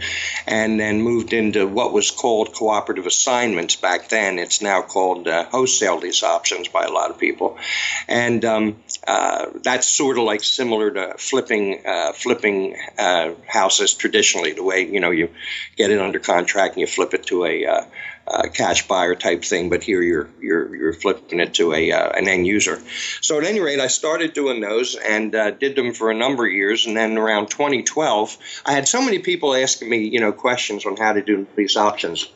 and 0.47 0.79
then 0.79 1.03
moved 1.03 1.33
into 1.33 1.67
what 1.67 1.93
was 1.93 2.13
called 2.13 2.55
cooperative 2.55 3.05
assignments 3.07 3.75
back 3.75 4.09
then. 4.11 4.39
It's 4.39 4.63
now 4.63 4.83
called 4.83 5.27
uh, 5.27 5.47
wholesale 5.47 5.99
lease 5.99 6.23
options 6.23 6.69
by 6.69 6.85
a 6.85 6.91
lot 6.91 7.11
of 7.11 7.19
people, 7.19 7.59
and 8.07 8.45
um, 8.45 8.77
uh, 9.09 9.47
that's 9.65 9.89
sort 9.89 10.17
of 10.17 10.23
like 10.23 10.45
similar 10.45 10.93
to 10.93 11.15
flipping 11.19 11.85
uh, 11.85 12.13
flipping 12.13 12.77
uh, 12.97 13.33
houses 13.49 13.95
traditionally. 13.95 14.53
The 14.53 14.63
way 14.63 14.87
you 14.87 15.01
know 15.01 15.11
you 15.11 15.31
get 15.75 15.91
it 15.91 16.01
under 16.01 16.21
contract 16.21 16.75
and 16.75 16.83
you 16.83 16.87
flip 16.87 17.13
it 17.13 17.27
to 17.27 17.45
a 17.45 17.87
uh, 18.27 18.49
cash 18.53 18.89
buyer 18.89 19.15
type 19.15 19.45
thing, 19.45 19.69
but 19.71 19.83
here 19.83 20.03
you're 20.03 20.29
you're 20.41 20.75
you're 20.75 20.93
flipping 20.93 21.41
it 21.41 21.55
to 21.55 21.73
a 21.73 21.93
uh, 21.93 22.11
an 22.11 22.29
end 22.29 22.47
user. 22.47 22.81
So 23.21 23.39
at 23.39 23.45
any 23.45 23.61
rate, 23.61 23.81
I 23.81 23.87
started 23.89 24.33
doing 24.33 24.61
those 24.61 24.95
and 24.95 25.35
uh, 25.35 25.51
did 25.51 25.77
them 25.77 25.93
for 25.93 26.11
a 26.11 26.15
number 26.15 26.47
of 26.47 26.53
years, 26.53 26.87
and 26.87 26.97
then 26.97 27.19
around 27.19 27.49
2012, 27.51 28.39
I 28.65 28.73
had 28.73 28.89
so 28.89 29.03
many 29.03 29.19
people 29.19 29.55
asking 29.55 29.89
me, 29.89 30.09
you 30.09 30.21
know, 30.21 30.33
questions 30.33 30.87
on 30.87 30.97
how 30.97 31.13
to 31.13 31.23
do 31.23 31.47
these 31.57 31.77
options 31.77 32.29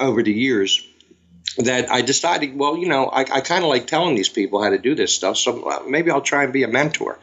over 0.00 0.22
the 0.22 0.32
years 0.32 0.87
that 1.58 1.90
I 1.90 2.02
decided, 2.02 2.56
well, 2.56 2.76
you 2.76 2.88
know, 2.88 3.06
I, 3.06 3.20
I 3.20 3.40
kind 3.40 3.64
of 3.64 3.70
like 3.70 3.86
telling 3.86 4.14
these 4.14 4.28
people 4.28 4.62
how 4.62 4.70
to 4.70 4.78
do 4.78 4.94
this 4.94 5.14
stuff, 5.14 5.36
so 5.36 5.84
maybe 5.88 6.10
I'll 6.10 6.20
try 6.20 6.44
and 6.44 6.52
be 6.52 6.62
a 6.62 6.68
mentor. 6.68 7.18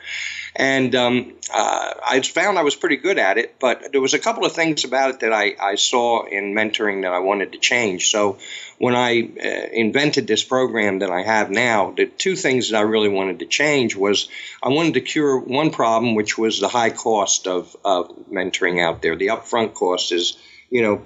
And 0.57 0.95
um, 0.95 1.33
uh, 1.53 1.93
I 2.05 2.21
found 2.21 2.57
I 2.57 2.63
was 2.63 2.75
pretty 2.75 2.95
good 2.95 3.19
at 3.19 3.37
it, 3.37 3.55
but 3.59 3.91
there 3.91 3.99
was 3.99 4.13
a 4.13 4.19
couple 4.19 4.45
of 4.45 4.53
things 4.53 4.85
about 4.85 5.09
it 5.09 5.19
that 5.19 5.33
I, 5.33 5.55
I 5.59 5.75
saw 5.75 6.25
in 6.25 6.53
mentoring 6.53 7.01
that 7.01 7.11
I 7.11 7.19
wanted 7.19 7.51
to 7.53 7.59
change. 7.59 8.09
So 8.09 8.37
when 8.77 8.95
I 8.95 9.21
uh, 9.21 9.67
invented 9.73 10.27
this 10.27 10.45
program 10.45 10.99
that 10.99 11.11
I 11.11 11.23
have 11.23 11.49
now, 11.49 11.91
the 11.91 12.05
two 12.05 12.37
things 12.37 12.69
that 12.69 12.77
I 12.77 12.81
really 12.81 13.09
wanted 13.09 13.39
to 13.39 13.45
change 13.45 13.97
was 13.97 14.29
I 14.63 14.69
wanted 14.69 14.93
to 14.93 15.01
cure 15.01 15.37
one 15.37 15.71
problem, 15.71 16.15
which 16.15 16.37
was 16.37 16.61
the 16.61 16.69
high 16.69 16.91
cost 16.91 17.47
of, 17.47 17.75
of 17.83 18.09
mentoring 18.31 18.81
out 18.81 19.01
there. 19.01 19.17
The 19.17 19.27
upfront 19.27 19.73
cost 19.73 20.13
is, 20.13 20.37
you 20.69 20.81
know, 20.81 21.01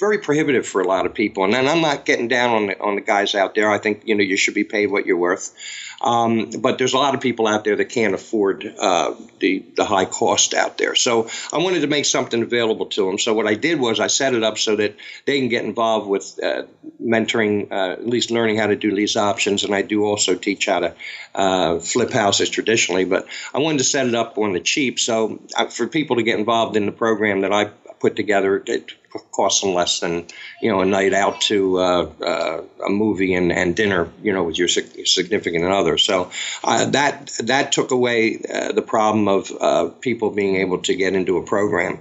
very 0.00 0.18
prohibitive 0.18 0.66
for 0.66 0.80
a 0.80 0.86
lot 0.86 1.06
of 1.06 1.14
people. 1.14 1.44
And 1.44 1.54
I'm 1.54 1.82
not 1.82 2.06
getting 2.06 2.26
down 2.26 2.50
on 2.50 2.66
the, 2.68 2.80
on 2.80 2.94
the 2.94 3.02
guys 3.02 3.34
out 3.34 3.54
there. 3.54 3.70
I 3.70 3.78
think 3.78 4.02
you 4.06 4.14
know 4.14 4.22
you 4.22 4.36
should 4.36 4.54
be 4.54 4.64
paid 4.64 4.90
what 4.90 5.06
you're 5.06 5.18
worth. 5.18 5.54
Um, 6.00 6.48
but 6.60 6.78
there's 6.78 6.94
a 6.94 6.98
lot 6.98 7.14
of 7.14 7.20
people 7.20 7.46
out 7.46 7.64
there 7.64 7.76
that 7.76 7.84
can't 7.90 8.14
afford 8.14 8.64
uh, 8.78 9.14
the 9.38 9.62
the 9.76 9.84
high 9.84 10.06
cost 10.06 10.54
out 10.54 10.78
there. 10.78 10.94
So 10.94 11.28
I 11.52 11.58
wanted 11.58 11.80
to 11.80 11.88
make 11.88 12.06
something 12.06 12.42
available 12.42 12.86
to 12.86 13.06
them. 13.06 13.18
So 13.18 13.34
what 13.34 13.46
I 13.46 13.54
did 13.54 13.78
was 13.78 14.00
I 14.00 14.06
set 14.06 14.34
it 14.34 14.42
up 14.42 14.56
so 14.56 14.76
that 14.76 14.96
they 15.26 15.38
can 15.38 15.48
get 15.48 15.64
involved 15.64 16.08
with 16.08 16.40
uh, 16.42 16.62
mentoring, 17.02 17.70
uh, 17.70 17.92
at 17.92 18.06
least 18.06 18.30
learning 18.30 18.56
how 18.56 18.68
to 18.68 18.76
do 18.76 18.90
lease 18.90 19.16
options. 19.16 19.62
And 19.62 19.74
I 19.74 19.82
do 19.82 20.04
also 20.04 20.34
teach 20.34 20.66
how 20.66 20.80
to 20.80 20.94
uh, 21.34 21.78
flip 21.80 22.10
houses 22.10 22.48
traditionally. 22.48 23.04
But 23.04 23.26
I 23.52 23.58
wanted 23.58 23.78
to 23.78 23.84
set 23.84 24.06
it 24.06 24.14
up 24.14 24.38
on 24.38 24.54
the 24.54 24.60
cheap. 24.60 24.98
So 24.98 25.38
uh, 25.54 25.66
for 25.66 25.86
people 25.86 26.16
to 26.16 26.22
get 26.22 26.38
involved 26.38 26.76
in 26.78 26.86
the 26.86 26.92
program 26.92 27.42
that 27.42 27.52
I 27.52 27.70
put 28.00 28.16
together, 28.16 28.62
it 28.66 28.92
costs 29.32 29.60
them 29.60 29.74
less 29.74 30.00
than 30.00 30.26
you 30.62 30.70
know 30.70 30.80
a 30.80 30.86
night 30.86 31.12
out 31.12 31.40
to 31.42 31.78
uh, 31.78 32.12
uh, 32.24 32.62
a 32.86 32.90
movie 32.90 33.34
and, 33.34 33.52
and 33.52 33.76
dinner 33.76 34.08
you 34.22 34.32
know 34.32 34.44
with 34.44 34.58
your 34.58 34.68
significant 34.68 35.64
other. 35.64 35.98
So 35.98 36.30
uh, 36.64 36.86
that 36.86 37.30
that 37.44 37.72
took 37.72 37.90
away 37.90 38.40
uh, 38.42 38.72
the 38.72 38.82
problem 38.82 39.28
of 39.28 39.52
uh, 39.60 39.88
people 40.00 40.30
being 40.30 40.56
able 40.56 40.78
to 40.82 40.94
get 40.94 41.14
into 41.14 41.36
a 41.36 41.42
program. 41.42 41.98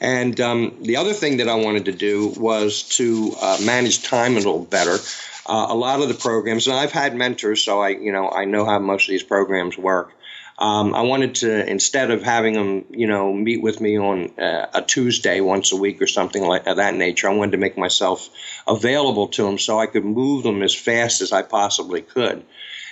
And 0.00 0.40
um, 0.40 0.78
the 0.82 0.96
other 0.96 1.12
thing 1.12 1.38
that 1.38 1.48
I 1.48 1.56
wanted 1.56 1.86
to 1.86 1.92
do 1.92 2.32
was 2.36 2.82
to 2.96 3.34
uh, 3.40 3.58
manage 3.64 4.02
time 4.02 4.32
a 4.32 4.36
little 4.36 4.64
better. 4.64 4.98
A 5.46 5.74
lot 5.74 6.00
of 6.00 6.06
the 6.06 6.14
programs 6.14 6.68
and 6.68 6.76
I've 6.76 6.92
had 6.92 7.16
mentors 7.16 7.62
so 7.62 7.80
I 7.80 7.88
you 7.88 8.12
know 8.12 8.30
I 8.30 8.44
know 8.44 8.64
how 8.64 8.78
most 8.78 9.08
of 9.08 9.08
these 9.08 9.24
programs 9.24 9.76
work 9.76 10.12
um, 10.60 10.94
I 10.94 11.00
wanted 11.00 11.36
to 11.36 11.66
instead 11.66 12.10
of 12.10 12.22
having 12.22 12.52
them, 12.52 12.84
you 12.90 13.06
know, 13.06 13.32
meet 13.32 13.62
with 13.62 13.80
me 13.80 13.98
on 13.98 14.38
uh, 14.38 14.66
a 14.74 14.82
Tuesday 14.82 15.40
once 15.40 15.72
a 15.72 15.76
week 15.76 16.02
or 16.02 16.06
something 16.06 16.42
like 16.42 16.64
that 16.64 16.94
nature. 16.94 17.30
I 17.30 17.34
wanted 17.34 17.52
to 17.52 17.58
make 17.58 17.78
myself 17.78 18.28
available 18.68 19.28
to 19.28 19.42
them 19.42 19.58
so 19.58 19.80
I 19.80 19.86
could 19.86 20.04
move 20.04 20.42
them 20.42 20.62
as 20.62 20.74
fast 20.74 21.22
as 21.22 21.32
I 21.32 21.42
possibly 21.42 22.02
could. 22.02 22.44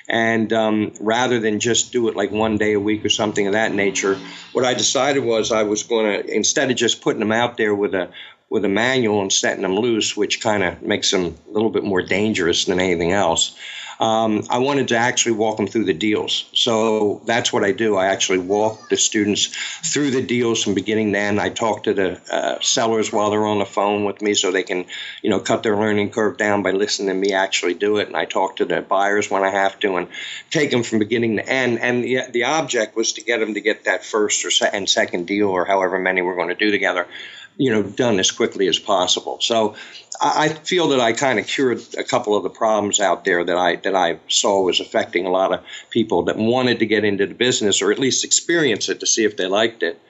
And 0.08 0.50
um, 0.54 0.94
rather 0.98 1.38
than 1.40 1.60
just 1.60 1.92
do 1.92 2.08
it 2.08 2.16
like 2.16 2.30
one 2.30 2.56
day 2.56 2.72
a 2.72 2.80
week 2.80 3.04
or 3.04 3.10
something 3.10 3.46
of 3.46 3.52
that 3.52 3.75
nature, 3.75 4.18
what 4.52 4.64
I 4.64 4.72
decided 4.72 5.22
was 5.22 5.52
I 5.52 5.64
was 5.64 5.82
going 5.82 6.22
to 6.22 6.34
instead 6.34 6.70
of 6.70 6.76
just 6.78 7.02
putting 7.02 7.20
them 7.20 7.32
out 7.32 7.58
there 7.58 7.75
with 7.75 7.94
a 7.94 8.08
with 8.48 8.64
a 8.64 8.68
manual 8.68 9.20
and 9.20 9.30
setting 9.30 9.60
them 9.60 9.76
loose, 9.76 10.16
which 10.16 10.40
kind 10.40 10.62
of 10.62 10.80
makes 10.80 11.10
them 11.10 11.37
a 11.46 11.52
little 11.52 11.68
bit 11.68 11.84
more 11.84 12.00
dangerous 12.00 12.64
than 12.64 12.80
anything 12.80 13.12
else 13.12 13.54
um, 14.00 14.45
I 14.49 14.59
wanted 14.59 14.88
to 14.88 14.97
actually 14.97 15.33
walk 15.33 15.57
them 15.57 15.67
through 15.67 15.85
the 15.85 15.95
deals. 15.95 16.49
So 16.52 17.21
that's 17.25 17.52
what 17.52 17.64
I 17.64 17.73
do. 17.73 17.97
I 17.97 18.07
actually 18.07 18.38
walk 18.38 18.88
the 18.88 18.97
students 18.97 19.47
through 19.93 20.12
the 20.12 20.23
deals 20.23 20.62
from 20.62 20.75
beginning 20.75 21.12
to 21.12 21.19
end. 21.19 21.40
I 21.40 21.49
talk 21.49 21.85
to 21.85 21.95
the 21.95 22.21
uh, 22.33 22.61
sellers 22.61 23.12
while 23.12 23.31
they're 23.31 23.47
on 23.47 23.59
the 23.59 23.67
phone 23.67 24.05
with 24.05 24.23
me 24.23 24.35
so 24.35 24.52
they 24.52 24.62
can, 24.62 24.87
you 25.23 25.31
know, 25.31 25.40
cut 25.40 25.62
their 25.62 25.76
learning 25.76 26.11
curve 26.11 26.37
down 26.37 26.62
by 26.62 26.71
listening 26.71 27.09
to 27.09 27.14
me 27.14 27.33
actually 27.33 27.75
do 27.75 27.97
it. 27.97 28.07
And 28.07 28.17
I 28.17 28.25
talk 28.25 28.57
to 28.57 28.64
the 28.64 28.81
buyers 28.83 29.31
when 29.31 29.43
I 29.43 29.50
have 29.50 29.78
to 29.81 29.97
and 29.97 30.09
take 30.50 30.71
them 30.71 30.85
from 30.85 31.00
beginning 31.00 31.37
to 31.37 31.49
end. 31.49 31.81
And 31.81 32.05
the, 32.05 32.23
the 32.31 32.45
object 32.45 32.97
was 32.97 33.14
to 33.14 33.23
get 33.23 33.40
them 33.40 33.55
to 33.55 33.61
get 33.61 33.85
that 33.85 34.05
first 34.05 34.45
or 34.45 34.50
se- 34.50 34.71
and 34.73 34.88
second 34.88 35.26
deal 35.26 35.49
or 35.49 35.64
however 35.64 35.99
many 35.99 36.23
we're 36.23 36.37
going 36.37 36.49
to 36.49 36.55
do 36.55 36.71
together 36.71 37.09
you 37.59 37.73
know, 37.73 37.83
done 37.83 38.19
as 38.19 38.31
quickly 38.31 38.69
as 38.69 38.79
possible. 38.79 39.38
So 39.41 39.75
I 40.21 40.49
feel 40.49 40.88
that 40.88 41.00
I 41.00 41.12
kind 41.12 41.38
of 41.38 41.47
cured 41.47 41.83
a 41.99 42.05
couple 42.05 42.37
of 42.37 42.43
the 42.43 42.50
problems 42.50 43.00
out 43.00 43.25
there 43.25 43.45
that 43.45 43.57
I 43.57 43.77
that 43.77 43.95
I 43.95 44.19
saw 44.29 44.62
was 44.62 44.81
affecting 44.81 45.27
a 45.27 45.31
lot 45.31 45.53
of 45.53 45.65
people 45.91 46.25
that 46.25 46.37
wanted 46.37 46.79
to 46.79 46.87
get 46.87 47.05
into 47.05 47.27
the 47.27 47.35
business 47.35 47.83
or 47.83 47.93
at 47.93 47.99
least 47.99 48.25
experience 48.25 48.88
it 48.88 49.00
to 49.00 49.07
see 49.07 49.25
if 49.25 49.37
they 49.37 49.47
liked 49.47 49.83
it 49.83 50.00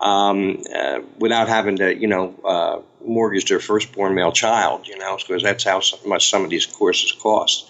um, 0.00 0.62
uh, 0.74 1.00
without 1.18 1.48
having 1.48 1.76
to, 1.78 1.94
you 1.94 2.06
know, 2.06 2.34
uh, 2.44 2.80
mortgage 3.04 3.46
their 3.46 3.60
firstborn 3.60 4.14
male 4.14 4.32
child, 4.32 4.86
you 4.86 4.98
know, 4.98 5.16
because 5.16 5.42
that's 5.42 5.64
how 5.64 5.80
much 6.06 6.30
some 6.30 6.44
of 6.44 6.50
these 6.50 6.66
courses 6.66 7.12
cost. 7.12 7.68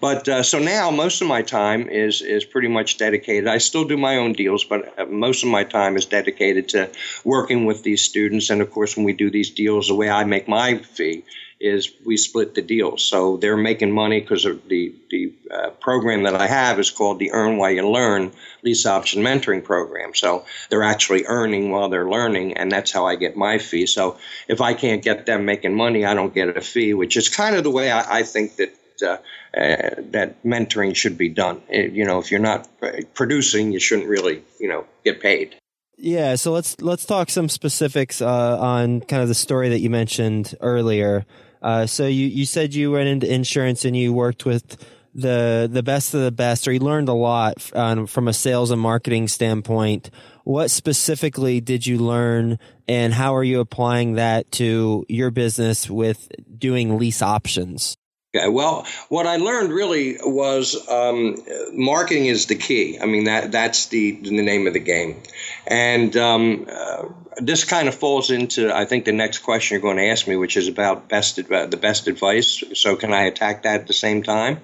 But 0.00 0.28
uh, 0.28 0.42
so 0.42 0.58
now 0.58 0.90
most 0.90 1.20
of 1.20 1.28
my 1.28 1.42
time 1.42 1.88
is 1.88 2.22
is 2.22 2.44
pretty 2.44 2.68
much 2.68 2.98
dedicated. 2.98 3.48
I 3.48 3.58
still 3.58 3.84
do 3.84 3.96
my 3.96 4.16
own 4.16 4.32
deals, 4.32 4.64
but 4.64 4.98
uh, 4.98 5.06
most 5.06 5.42
of 5.42 5.50
my 5.50 5.64
time 5.64 5.96
is 5.96 6.06
dedicated 6.06 6.70
to 6.70 6.90
working 7.24 7.64
with 7.66 7.82
these 7.82 8.02
students. 8.02 8.50
And 8.50 8.60
of 8.60 8.70
course, 8.70 8.96
when 8.96 9.04
we 9.04 9.12
do 9.12 9.30
these 9.30 9.50
deals, 9.50 9.88
the 9.88 9.94
way 9.94 10.08
I 10.08 10.24
make 10.24 10.48
my 10.48 10.78
fee 10.78 11.24
is 11.60 11.90
we 12.04 12.16
split 12.16 12.54
the 12.54 12.62
deal. 12.62 12.96
So 12.96 13.36
they're 13.36 13.56
making 13.56 13.92
money 13.92 14.20
because 14.20 14.44
the 14.44 14.94
the 15.10 15.32
uh, 15.50 15.70
program 15.70 16.22
that 16.24 16.34
I 16.34 16.46
have 16.46 16.78
is 16.78 16.90
called 16.90 17.18
the 17.18 17.32
Earn 17.32 17.56
While 17.56 17.72
You 17.72 17.88
Learn 17.88 18.32
lease 18.62 18.86
option 18.86 19.22
mentoring 19.22 19.64
program. 19.64 20.14
So 20.14 20.44
they're 20.70 20.84
actually 20.84 21.24
earning 21.26 21.70
while 21.70 21.88
they're 21.88 22.08
learning, 22.08 22.56
and 22.56 22.70
that's 22.70 22.92
how 22.92 23.06
I 23.06 23.16
get 23.16 23.36
my 23.36 23.58
fee. 23.58 23.86
So 23.86 24.18
if 24.46 24.60
I 24.60 24.74
can't 24.74 25.02
get 25.02 25.26
them 25.26 25.44
making 25.44 25.74
money, 25.74 26.04
I 26.04 26.14
don't 26.14 26.34
get 26.34 26.56
a 26.56 26.60
fee, 26.60 26.94
which 26.94 27.16
is 27.16 27.28
kind 27.28 27.56
of 27.56 27.64
the 27.64 27.70
way 27.70 27.90
I, 27.90 28.18
I 28.18 28.22
think 28.22 28.56
that. 28.56 28.74
Uh, 29.00 29.18
uh, 29.56 29.94
that 30.10 30.42
mentoring 30.44 30.94
should 30.94 31.16
be 31.16 31.28
done. 31.28 31.62
It, 31.68 31.92
you 31.92 32.04
know, 32.04 32.18
if 32.18 32.30
you're 32.30 32.40
not 32.40 32.68
producing, 33.14 33.72
you 33.72 33.80
shouldn't 33.80 34.08
really, 34.08 34.42
you 34.60 34.68
know, 34.68 34.86
get 35.04 35.20
paid. 35.20 35.54
Yeah, 35.96 36.36
so 36.36 36.52
let's 36.52 36.80
let's 36.80 37.04
talk 37.04 37.28
some 37.28 37.48
specifics 37.48 38.20
uh, 38.20 38.58
on 38.60 39.00
kind 39.00 39.20
of 39.20 39.28
the 39.28 39.34
story 39.34 39.68
that 39.70 39.80
you 39.80 39.90
mentioned 39.90 40.54
earlier. 40.60 41.26
Uh, 41.62 41.86
so 41.86 42.06
you, 42.06 42.26
you 42.26 42.46
said 42.46 42.74
you 42.74 42.92
went 42.92 43.08
into 43.08 43.32
insurance 43.32 43.84
and 43.84 43.96
you 43.96 44.12
worked 44.12 44.44
with 44.44 44.76
the 45.14 45.68
the 45.70 45.82
best 45.82 46.14
of 46.14 46.20
the 46.20 46.30
best, 46.30 46.68
or 46.68 46.72
you 46.72 46.80
learned 46.80 47.08
a 47.08 47.14
lot 47.14 47.70
um, 47.74 48.06
from 48.06 48.28
a 48.28 48.32
sales 48.32 48.70
and 48.70 48.80
marketing 48.80 49.26
standpoint. 49.26 50.10
What 50.44 50.70
specifically 50.70 51.60
did 51.60 51.86
you 51.86 51.98
learn, 51.98 52.58
and 52.86 53.12
how 53.12 53.34
are 53.34 53.44
you 53.44 53.60
applying 53.60 54.14
that 54.14 54.50
to 54.52 55.04
your 55.08 55.30
business 55.30 55.90
with 55.90 56.28
doing 56.56 56.98
lease 56.98 57.20
options? 57.20 57.96
Okay, 58.34 58.48
well, 58.48 58.86
what 59.08 59.26
I 59.26 59.36
learned 59.36 59.72
really 59.72 60.18
was 60.22 60.86
um, 60.86 61.36
marketing 61.72 62.26
is 62.26 62.44
the 62.44 62.56
key. 62.56 62.98
I 63.00 63.06
mean 63.06 63.24
that 63.24 63.50
that's 63.52 63.86
the 63.86 64.12
the 64.20 64.42
name 64.42 64.66
of 64.66 64.74
the 64.74 64.80
game, 64.80 65.22
and 65.66 66.14
um, 66.14 66.66
uh, 66.70 67.04
this 67.38 67.64
kind 67.64 67.88
of 67.88 67.94
falls 67.94 68.30
into 68.30 68.70
I 68.70 68.84
think 68.84 69.06
the 69.06 69.12
next 69.12 69.38
question 69.38 69.76
you're 69.76 69.80
going 69.80 69.96
to 69.96 70.10
ask 70.10 70.28
me, 70.28 70.36
which 70.36 70.58
is 70.58 70.68
about 70.68 71.08
best 71.08 71.38
uh, 71.38 71.66
the 71.66 71.78
best 71.78 72.06
advice. 72.06 72.62
So 72.74 72.96
can 72.96 73.14
I 73.14 73.22
attack 73.22 73.62
that 73.62 73.80
at 73.80 73.86
the 73.86 73.94
same 73.94 74.22
time? 74.22 74.60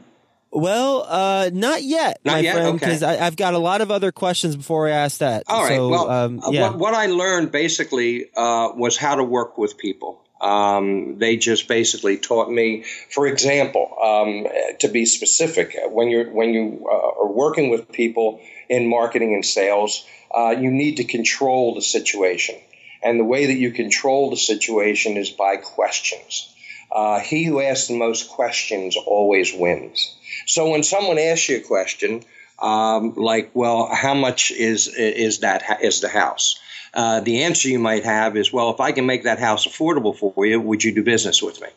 Well, 0.55 1.05
uh, 1.09 1.51
not 1.53 1.83
yet, 1.83 2.21
not 2.23 2.33
my 2.33 2.39
yet? 2.41 2.55
friend, 2.55 2.79
because 2.79 3.03
okay. 3.03 3.19
I've 3.19 3.35
got 3.35 3.55
a 3.55 3.59
lot 3.59 3.81
of 3.81 3.91
other 3.91 4.13
questions 4.13 4.55
before 4.55 4.87
I 4.89 4.93
ask 4.93 5.19
that. 5.19 5.45
All 5.49 5.63
right. 5.63 5.77
So, 5.77 5.89
well, 5.89 6.11
um, 6.11 6.41
uh, 6.41 6.51
yeah. 6.51 6.69
what, 6.69 6.79
what, 6.79 6.95
I 6.95 7.07
learned 7.07 7.51
basically 7.51 8.27
uh, 8.37 8.69
was 8.77 8.97
how 8.97 9.17
to 9.17 9.25
work 9.25 9.59
with 9.59 9.77
people. 9.79 10.24
Um, 10.45 11.19
they 11.19 11.39
just 11.39 11.69
basically 11.69 12.19
taught 12.19 12.51
me, 12.51 12.85
for 13.09 13.27
example, 13.27 13.97
um, 14.03 14.47
to 14.81 14.89
be 14.89 15.07
specific, 15.07 15.75
when 15.89 16.11
you're 16.11 16.31
when 16.31 16.53
you 16.53 16.87
uh, 16.87 17.23
are 17.23 17.33
working 17.33 17.71
with 17.71 17.91
people 17.91 18.41
in 18.69 18.87
marketing 18.87 19.33
and 19.33 19.45
sales, 19.45 20.05
uh, 20.35 20.51
you 20.51 20.71
need 20.71 20.97
to 20.99 21.05
control 21.05 21.75
the 21.75 21.81
situation, 21.81 22.57
and 23.03 23.19
the 23.19 23.25
way 23.25 23.47
that 23.47 23.57
you 23.57 23.71
control 23.71 24.29
the 24.29 24.37
situation 24.37 25.17
is 25.17 25.31
by 25.31 25.57
questions. 25.57 26.55
Uh, 26.93 27.21
he 27.21 27.45
who 27.45 27.63
asks 27.63 27.89
the 27.89 27.99
most 27.99 28.29
questions 28.29 28.97
always 28.97 29.55
wins. 29.55 30.15
So 30.47 30.71
when 30.71 30.83
someone 30.83 31.19
asks 31.19 31.49
you 31.49 31.57
a 31.57 31.61
question, 31.61 32.23
um, 32.59 33.15
like, 33.15 33.51
"Well, 33.55 33.89
how 33.93 34.15
much 34.15 34.51
is 34.51 34.89
is 34.89 35.41
that 35.41 35.79
is 35.83 36.01
the 36.01 36.09
house?" 36.09 36.59
Uh, 36.95 37.21
the 37.21 37.43
answer 37.43 37.69
you 37.69 37.81
might 37.81 38.05
have 38.05 38.37
is, 38.37 38.53
well, 38.53 38.71
if 38.71 38.81
I 38.81 38.93
can 38.93 39.05
make 39.05 39.25
that 39.25 39.41
house 39.41 39.67
affordable 39.67 40.17
for 40.17 40.47
you, 40.47 40.61
would 40.61 40.85
you 40.85 40.95
do 40.95 41.03
business 41.03 41.43
with 41.43 41.61
me? 41.61 41.69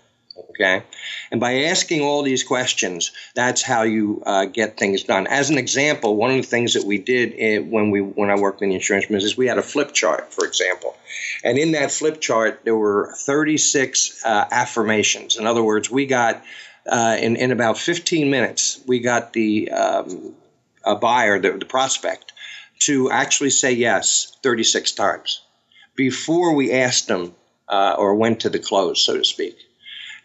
Okay. 0.52 0.84
And 1.32 1.40
by 1.40 1.64
asking 1.66 2.02
all 2.02 2.24
these 2.24 2.44
questions, 2.44 3.12
that's 3.36 3.62
how 3.62 3.84
you 3.84 4.24
uh, 4.26 4.46
get 4.46 4.78
things 4.78 5.04
done. 5.04 5.28
As 5.28 5.50
an 5.50 5.58
example, 5.58 6.16
one 6.16 6.32
of 6.32 6.38
the 6.38 6.44
things 6.44 6.74
that 6.74 6.84
we 6.84 6.98
did 6.98 7.34
in, 7.34 7.70
when 7.70 7.92
we 7.92 8.02
when 8.02 8.30
I 8.30 8.36
worked 8.36 8.62
in 8.62 8.70
the 8.70 8.76
insurance 8.76 9.06
business, 9.06 9.38
we 9.38 9.48
had 9.48 9.58
a 9.58 9.64
flip 9.64 9.94
chart, 9.94 10.34
for 10.34 10.46
example, 10.46 10.96
and 11.44 11.60
in 11.60 11.74
that 11.74 11.92
flip 11.92 12.22
chart 12.22 12.62
there 12.64 12.76
were 12.76 13.14
36 13.18 14.24
uh, 14.26 14.46
affirmations. 14.52 15.38
In 15.38 15.46
other 15.46 15.64
words, 15.64 15.92
we 15.92 16.08
got 16.08 16.44
uh, 16.88 17.18
in 17.20 17.36
in 17.36 17.52
about 17.52 17.78
15 17.78 18.30
minutes, 18.32 18.80
we 18.88 19.00
got 19.00 19.34
the 19.34 19.70
um, 19.72 20.34
a 20.88 20.96
buyer, 20.96 21.40
the, 21.40 21.52
the 21.52 21.66
prospect, 21.66 22.34
to 22.80 23.10
actually 23.12 23.50
say 23.50 23.74
yes 23.74 24.36
36 24.44 24.92
times 24.94 25.42
before 25.96 26.54
we 26.54 26.72
asked 26.72 27.08
them 27.08 27.34
uh, 27.68 27.96
or 27.98 28.16
went 28.16 28.42
to 28.42 28.50
the 28.50 28.60
close, 28.60 29.02
so 29.02 29.18
to 29.18 29.26
speak. 29.26 29.58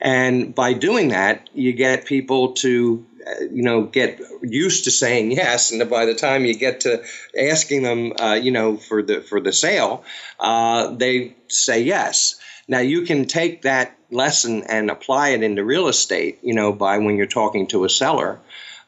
And 0.00 0.54
by 0.54 0.74
doing 0.74 1.08
that, 1.08 1.48
you 1.54 1.72
get 1.72 2.06
people 2.06 2.52
to, 2.54 3.06
uh, 3.26 3.44
you 3.52 3.62
know, 3.62 3.84
get 3.84 4.20
used 4.42 4.84
to 4.84 4.90
saying 4.90 5.30
yes. 5.30 5.70
And 5.70 5.88
by 5.88 6.06
the 6.06 6.14
time 6.14 6.44
you 6.44 6.54
get 6.54 6.80
to 6.80 7.04
asking 7.38 7.82
them, 7.82 8.12
uh, 8.18 8.34
you 8.34 8.50
know, 8.50 8.76
for 8.76 9.02
the 9.02 9.20
for 9.20 9.40
the 9.40 9.52
sale, 9.52 10.04
uh, 10.40 10.88
they 10.90 11.36
say 11.48 11.82
yes. 11.82 12.34
Now 12.66 12.80
you 12.80 13.02
can 13.02 13.26
take 13.26 13.62
that 13.62 13.96
lesson 14.10 14.64
and 14.64 14.90
apply 14.90 15.30
it 15.30 15.42
into 15.42 15.64
real 15.64 15.86
estate, 15.86 16.40
you 16.42 16.54
know, 16.54 16.72
by 16.72 16.98
when 16.98 17.16
you're 17.16 17.26
talking 17.26 17.68
to 17.68 17.84
a 17.84 17.88
seller 17.88 18.40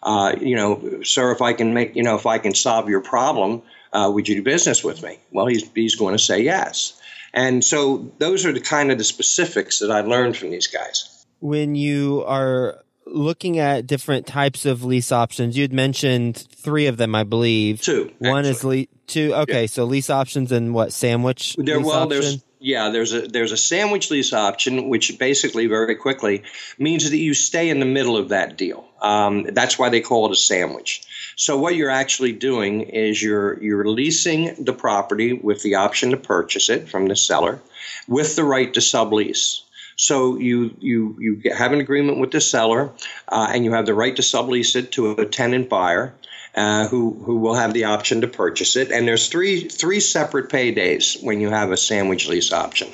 uh, 0.04 0.37
you 0.40 0.54
know, 0.54 1.02
sir, 1.02 1.32
if 1.32 1.42
I 1.42 1.54
can 1.54 1.75
make, 1.75 1.96
you 1.96 2.02
know, 2.02 2.14
if 2.14 2.26
I 2.26 2.38
can 2.38 2.54
solve 2.54 2.88
your 2.88 3.00
problem, 3.00 3.62
uh, 3.92 4.11
would 4.12 4.28
you 4.28 4.37
do 4.37 4.42
business 4.42 4.84
with 4.84 5.02
me? 5.02 5.18
Well, 5.30 5.46
he's, 5.46 5.68
he's 5.75 5.94
going 5.94 6.14
to 6.14 6.18
say 6.18 6.42
yes. 6.42 7.00
And 7.32 7.64
so 7.64 8.12
those 8.18 8.46
are 8.46 8.52
the 8.52 8.61
kind 8.61 8.92
of 8.92 8.99
the 8.99 9.04
specifics 9.04 9.80
that 9.80 9.90
I 9.90 10.02
learned 10.02 10.37
from 10.37 10.50
these 10.50 10.66
guys. 10.66 11.26
When 11.40 11.75
you 11.75 12.23
are 12.26 12.84
looking 13.06 13.58
at 13.58 13.87
different 13.87 14.26
types 14.26 14.66
of 14.66 14.84
lease 14.84 15.11
options, 15.11 15.56
you 15.56 15.62
had 15.62 15.73
mentioned 15.73 16.37
three 16.37 16.87
of 16.87 16.96
them, 16.96 17.14
I 17.14 17.25
believe. 17.25 17.80
Two. 17.80 18.12
One 18.18 18.46
actually. 18.46 18.50
is 18.50 18.64
lease. 18.64 18.88
Two. 19.06 19.34
Okay, 19.34 19.62
yeah. 19.62 19.66
so 19.66 19.84
lease 19.84 20.08
options 20.08 20.50
and 20.50 20.73
what 20.73 20.92
sandwich? 20.92 21.56
There, 21.56 21.76
lease 21.76 21.87
well, 21.87 22.04
option? 22.04 22.08
there's 22.08 22.44
yeah, 22.64 22.88
there's 22.88 23.12
a 23.12 23.28
there's 23.28 23.52
a 23.52 23.59
sandwich 23.59 24.11
lease 24.11 24.33
option, 24.33 24.88
which 24.88 25.18
basically 25.18 25.66
very 25.66 25.97
quickly 25.97 26.44
means 26.78 27.11
that 27.11 27.18
you 27.18 27.35
stay 27.35 27.68
in 27.68 27.78
the 27.78 27.85
middle 27.85 28.16
of 28.16 28.30
that 28.30 28.56
deal. 28.56 28.88
Um, 29.02 29.42
that's 29.42 29.78
why 29.78 29.90
they 29.90 30.00
call 30.00 30.25
it 30.25 30.33
a 30.33 30.37
sandwich. 30.37 31.02
So 31.37 31.59
what 31.59 31.75
you're 31.75 31.90
actually 31.90 32.33
doing 32.33 32.80
is 32.80 33.23
you're 33.23 33.62
you're 33.62 33.87
leasing 33.87 34.64
the 34.64 34.73
property 34.73 35.35
with 35.35 35.62
the 35.62 35.75
option 35.75 36.12
to 36.12 36.16
purchase 36.16 36.71
it 36.71 36.88
from 36.88 37.06
the 37.06 37.16
seller, 37.16 37.61
with 38.09 38.35
the 38.35 38.44
right 38.44 38.73
to 38.73 38.80
sublease. 38.80 39.61
So 39.97 40.38
you 40.38 40.75
you 40.80 41.16
you 41.21 41.52
have 41.54 41.73
an 41.73 41.80
agreement 41.80 42.18
with 42.18 42.30
the 42.30 42.40
seller, 42.40 42.92
uh, 43.28 43.50
and 43.52 43.66
you 43.66 43.73
have 43.73 43.85
the 43.85 43.92
right 43.92 44.16
to 44.16 44.23
sublease 44.23 44.75
it 44.75 44.92
to 44.92 45.11
a 45.11 45.26
tenant 45.26 45.68
buyer 45.68 46.14
uh, 46.54 46.87
who 46.88 47.12
who 47.25 47.37
will 47.37 47.54
have 47.54 47.73
the 47.73 47.84
option 47.84 48.20
to 48.20 48.28
purchase 48.28 48.76
it. 48.76 48.90
And 48.90 49.06
there's 49.06 49.28
three 49.28 49.68
three 49.68 50.00
separate 50.00 50.50
paydays 50.50 51.23
when 51.23 51.40
you 51.40 51.50
have 51.50 51.73
a 51.73 51.76
sandwich 51.76 52.28
lease 52.28 52.52
option. 52.52 52.88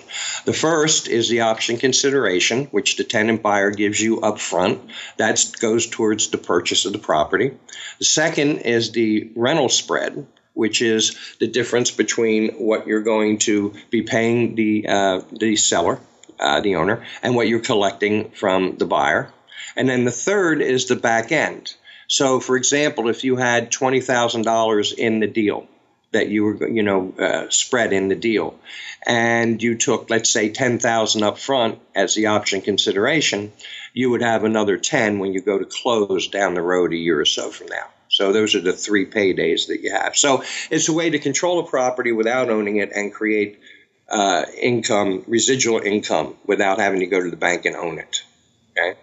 The 0.45 0.52
first 0.52 1.09
is 1.09 1.29
the 1.29 1.43
option 1.43 1.76
consideration, 1.76 2.67
which 2.67 2.97
the 2.97 3.05
tenant 3.05 3.43
buyer 3.43 3.71
gives 3.71 4.00
you 4.00 4.21
up 4.21 4.38
front. 4.38 4.81
That 5.19 5.45
goes 5.61 5.87
towards 5.87 6.29
the 6.29 6.38
purchase 6.38 6.87
of 6.87 6.93
the 6.93 6.99
property. 6.99 7.52
The 7.99 8.05
second 8.05 8.59
is 8.59 8.93
the 8.93 9.31
rental 9.37 9.69
spread, 9.69 10.26
which 10.55 10.81
is 10.83 11.17
the 11.38 11.47
difference 11.47 11.90
between 11.90 12.52
what 12.55 12.87
you're 12.87 13.02
going 13.02 13.38
to 13.38 13.75
be 13.90 14.02
paying 14.02 14.55
the 14.55 14.87
uh, 14.88 15.21
the 15.33 15.57
seller, 15.57 16.00
uh, 16.38 16.61
the 16.61 16.76
owner, 16.76 17.05
and 17.23 17.35
what 17.35 17.49
you're 17.49 17.61
collecting 17.61 18.31
from 18.31 18.76
the 18.76 18.87
buyer. 18.87 19.31
And 19.76 19.88
then 19.88 20.05
the 20.05 20.11
third 20.11 20.62
is 20.62 20.87
the 20.87 20.97
back 20.97 21.31
end. 21.31 21.75
So, 22.11 22.40
for 22.40 22.57
example, 22.57 23.09
if 23.09 23.23
you 23.23 23.37
had 23.37 23.71
twenty 23.71 24.00
thousand 24.00 24.43
dollars 24.43 24.93
in 24.93 25.21
the 25.21 25.29
deal 25.29 25.69
that 26.11 26.26
you 26.26 26.43
were, 26.43 26.69
you 26.69 26.83
know, 26.83 27.14
uh, 27.17 27.49
spread 27.50 27.93
in 27.93 28.09
the 28.09 28.17
deal, 28.17 28.59
and 29.07 29.62
you 29.62 29.76
took, 29.76 30.11
let's 30.11 30.29
say, 30.29 30.49
ten 30.49 30.81
thousand 30.81 31.23
up 31.23 31.38
front 31.38 31.79
as 31.95 32.17
the 32.17 32.26
option 32.26 32.62
consideration, 32.62 33.52
you 33.95 34.11
would 34.11 34.23
have 34.23 34.43
another 34.43 34.76
ten 34.76 35.21
when 35.21 35.33
you 35.33 35.40
go 35.40 35.57
to 35.57 35.64
close 35.64 36.26
down 36.26 36.55
the 36.55 36.62
road 36.62 36.93
a 36.93 36.97
year 36.97 37.21
or 37.21 37.25
so 37.25 37.49
from 37.49 37.69
now. 37.69 37.87
So 38.09 38.33
those 38.33 38.57
are 38.57 38.61
the 38.61 38.73
three 38.73 39.07
paydays 39.07 39.69
that 39.69 39.81
you 39.81 39.93
have. 39.93 40.17
So 40.17 40.43
it's 40.69 40.88
a 40.88 40.93
way 40.93 41.11
to 41.11 41.21
control 41.21 41.61
a 41.61 41.67
property 41.71 42.11
without 42.11 42.50
owning 42.50 42.79
it 42.79 42.90
and 42.93 43.14
create 43.14 43.61
uh, 44.09 44.47
income, 44.61 45.23
residual 45.29 45.79
income, 45.79 46.35
without 46.45 46.81
having 46.81 47.00
to 47.00 47.07
go 47.07 47.23
to 47.23 47.31
the 47.31 47.37
bank 47.37 47.67
and 47.67 47.76
own 47.76 48.00
it. 48.00 48.25
Okay. 48.76 48.99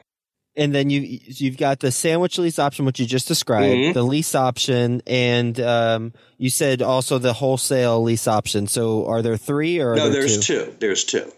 And 0.58 0.74
then 0.74 0.90
you 0.90 1.20
you've 1.24 1.58
got 1.58 1.80
the 1.80 1.92
sandwich 1.92 2.38
lease 2.40 2.60
option, 2.60 2.86
which 2.86 3.00
you 3.00 3.06
just 3.06 3.28
described, 3.28 3.76
mm-hmm. 3.76 3.94
the 3.94 4.02
lease 4.02 4.34
option, 4.34 5.02
and 5.06 5.58
um, 5.62 6.14
you 6.38 6.50
said 6.50 6.82
also 6.82 7.20
the 7.20 7.34
wholesale 7.34 8.02
lease 8.02 8.28
option. 8.28 8.68
So, 8.68 9.06
are 9.06 9.22
there 9.22 9.38
three 9.38 9.80
or 9.80 9.96
no? 9.96 10.10
There 10.10 10.22
there's 10.22 10.46
two? 10.46 10.66
two. 10.66 10.76
There's 10.80 11.04
two. 11.04 11.32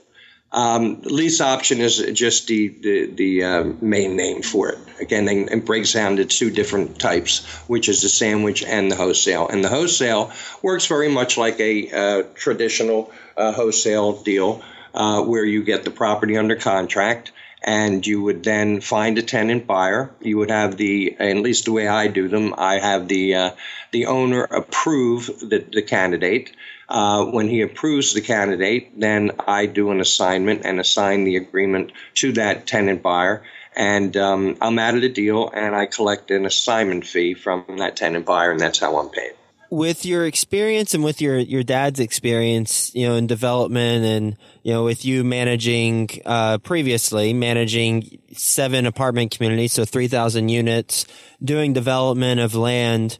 Um, 0.51 1.01
lease 1.03 1.41
option 1.41 1.79
is 1.79 1.97
just 2.13 2.47
the 2.47 2.69
the, 2.69 3.05
the 3.13 3.43
uh, 3.43 3.63
main 3.81 4.15
name 4.15 4.41
for 4.41 4.69
it. 4.69 4.79
Again, 5.01 5.27
it 5.27 5.65
breaks 5.65 5.93
down 5.93 6.15
to 6.15 6.25
two 6.25 6.49
different 6.49 6.97
types, 6.97 7.45
which 7.67 7.89
is 7.89 8.01
the 8.01 8.09
sandwich 8.09 8.63
and 8.63 8.89
the 8.89 8.95
wholesale. 8.95 9.47
And 9.49 9.63
the 9.63 9.69
wholesale 9.69 10.31
works 10.63 10.88
very 10.88 11.09
much 11.09 11.38
like 11.38 11.59
a 11.59 11.91
uh, 11.91 12.23
traditional 12.35 13.11
uh, 13.35 13.51
wholesale 13.51 14.23
deal, 14.23 14.63
uh, 14.93 15.21
where 15.23 15.45
you 15.45 15.63
get 15.63 15.83
the 15.83 15.91
property 15.91 16.38
under 16.38 16.55
contract 16.55 17.33
and 17.61 18.05
you 18.05 18.21
would 18.21 18.43
then 18.43 18.81
find 18.81 19.17
a 19.17 19.21
tenant 19.21 19.67
buyer. 19.67 20.11
You 20.21 20.37
would 20.37 20.51
have 20.51 20.77
the, 20.77 21.15
at 21.19 21.37
least 21.37 21.65
the 21.65 21.71
way 21.71 21.87
I 21.87 22.07
do 22.07 22.27
them, 22.27 22.53
I 22.57 22.79
have 22.79 23.07
the 23.07 23.35
uh, 23.35 23.51
the 23.91 24.05
owner 24.05 24.43
approve 24.43 25.27
the, 25.27 25.59
the 25.59 25.81
candidate. 25.81 26.51
Uh, 26.87 27.25
when 27.25 27.47
he 27.47 27.61
approves 27.61 28.13
the 28.13 28.21
candidate, 28.21 28.99
then 28.99 29.31
I 29.47 29.67
do 29.67 29.91
an 29.91 29.99
assignment 29.99 30.65
and 30.65 30.79
assign 30.79 31.23
the 31.23 31.35
agreement 31.35 31.91
to 32.15 32.31
that 32.33 32.65
tenant 32.65 33.03
buyer. 33.03 33.43
And 33.75 34.17
um, 34.17 34.57
I'm 34.59 34.79
out 34.79 34.95
of 34.95 35.01
the 35.01 35.09
deal, 35.09 35.49
and 35.53 35.75
I 35.75 35.85
collect 35.85 36.31
an 36.31 36.45
assignment 36.45 37.05
fee 37.05 37.35
from 37.35 37.65
that 37.77 37.95
tenant 37.95 38.25
buyer, 38.25 38.51
and 38.51 38.59
that's 38.59 38.79
how 38.79 38.97
I'm 38.97 39.09
paid 39.09 39.33
with 39.69 40.05
your 40.05 40.25
experience 40.25 40.93
and 40.93 41.03
with 41.03 41.21
your 41.21 41.38
your 41.38 41.63
dad's 41.63 41.99
experience, 41.99 42.93
you 42.95 43.07
know, 43.07 43.15
in 43.15 43.27
development 43.27 44.05
and 44.05 44.38
you 44.63 44.73
know, 44.73 44.83
with 44.83 45.05
you 45.05 45.23
managing 45.23 46.09
uh, 46.25 46.57
previously 46.59 47.33
managing 47.33 48.19
seven 48.33 48.85
apartment 48.85 49.31
communities, 49.31 49.73
so 49.73 49.85
three 49.85 50.07
thousand 50.07 50.49
units, 50.49 51.05
doing 51.43 51.73
development 51.73 52.39
of 52.39 52.55
land. 52.55 53.17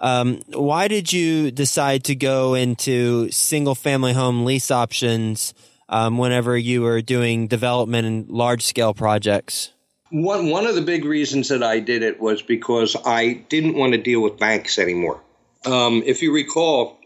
Um, 0.00 0.40
why 0.48 0.88
did 0.88 1.12
you 1.12 1.52
decide 1.52 2.04
to 2.04 2.16
go 2.16 2.54
into 2.54 3.30
single 3.30 3.76
family 3.76 4.12
home 4.12 4.44
lease 4.44 4.72
options 4.72 5.54
um, 5.88 6.18
whenever 6.18 6.56
you 6.56 6.82
were 6.82 7.00
doing 7.00 7.46
development 7.46 8.06
and 8.06 8.28
large 8.28 8.64
scale 8.64 8.94
projects? 8.94 9.70
One 10.10 10.50
one 10.50 10.66
of 10.66 10.74
the 10.74 10.82
big 10.82 11.04
reasons 11.04 11.48
that 11.48 11.62
I 11.62 11.78
did 11.78 12.02
it 12.02 12.20
was 12.20 12.42
because 12.42 12.96
I 13.06 13.44
didn't 13.48 13.76
want 13.76 13.92
to 13.92 13.98
deal 13.98 14.20
with 14.20 14.38
banks 14.38 14.78
anymore. 14.78 15.22
Um, 15.64 16.02
if 16.04 16.22
you 16.22 16.34
recall, 16.34 16.98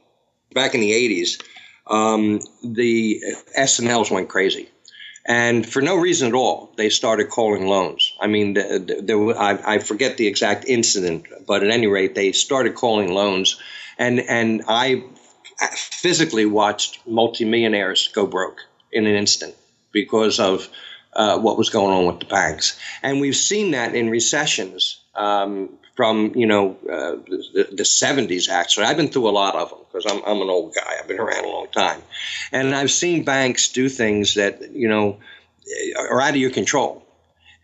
back 0.53 0.75
in 0.75 0.81
the 0.81 0.93
80s, 0.93 1.43
um, 1.87 2.41
the 2.65 3.23
S&Ls 3.55 4.11
went 4.11 4.29
crazy. 4.29 4.69
And 5.29 5.69
for 5.69 5.83
no 5.83 5.97
reason 5.97 6.29
at 6.29 6.35
all, 6.35 6.73
they 6.77 6.89
started 6.89 7.29
calling 7.29 7.67
loans. 7.67 8.13
I 8.21 8.29
mean, 8.29 8.55
there, 8.55 9.39
I, 9.39 9.75
I 9.75 9.79
forget 9.81 10.17
the 10.17 10.29
exact 10.29 10.67
incident, 10.67 11.27
but 11.47 11.65
at 11.65 11.71
any 11.71 11.89
rate, 11.89 12.15
they 12.15 12.31
started 12.33 12.77
calling 12.77 13.13
loans. 13.13 13.61
And, 13.99 14.21
and 14.21 14.63
I 14.69 15.05
physically 15.75 16.47
watched 16.47 17.07
multimillionaires 17.09 18.09
go 18.09 18.27
broke 18.27 18.61
in 18.93 19.07
an 19.07 19.17
instant 19.17 19.55
because 19.91 20.39
of 20.39 20.69
uh, 21.13 21.39
what 21.39 21.59
was 21.59 21.71
going 21.71 21.93
on 21.93 22.07
with 22.07 22.21
the 22.21 22.27
banks. 22.27 22.79
And 23.03 23.21
we've 23.21 23.37
seen 23.37 23.73
that 23.73 23.95
in 23.97 24.11
recessions 24.11 25.01
um, 25.15 25.71
from 25.97 26.33
you 26.35 26.47
know 26.47 26.77
uh, 26.91 27.17
the, 27.27 27.69
the, 27.73 27.83
70s 27.83 28.49
actually. 28.49 28.87
I've 28.87 28.97
been 28.97 29.09
through 29.09 29.29
a 29.29 29.31
lot 29.31 29.57
of 29.57 29.71
them 29.71 29.79
because 29.91 30.11
I'm, 30.11 30.23
I'm 30.25 30.43
an 30.43 30.49
old 30.49 30.75
guy. 30.75 30.97
I've 30.99 31.09
been 31.09 31.19
around 31.19 31.45
a 31.45 31.49
long 31.49 31.69
time. 31.69 32.03
And 32.53 32.75
i've 32.75 32.91
seen 32.91 33.25
banks 33.25 33.69
do 33.69 33.89
things 33.89 34.35
that 34.35 34.71
you 34.73 34.89
know 34.89 35.19
are 35.99 36.21
out 36.21 36.31
of 36.31 36.37
your 36.37 36.51
control 36.51 37.06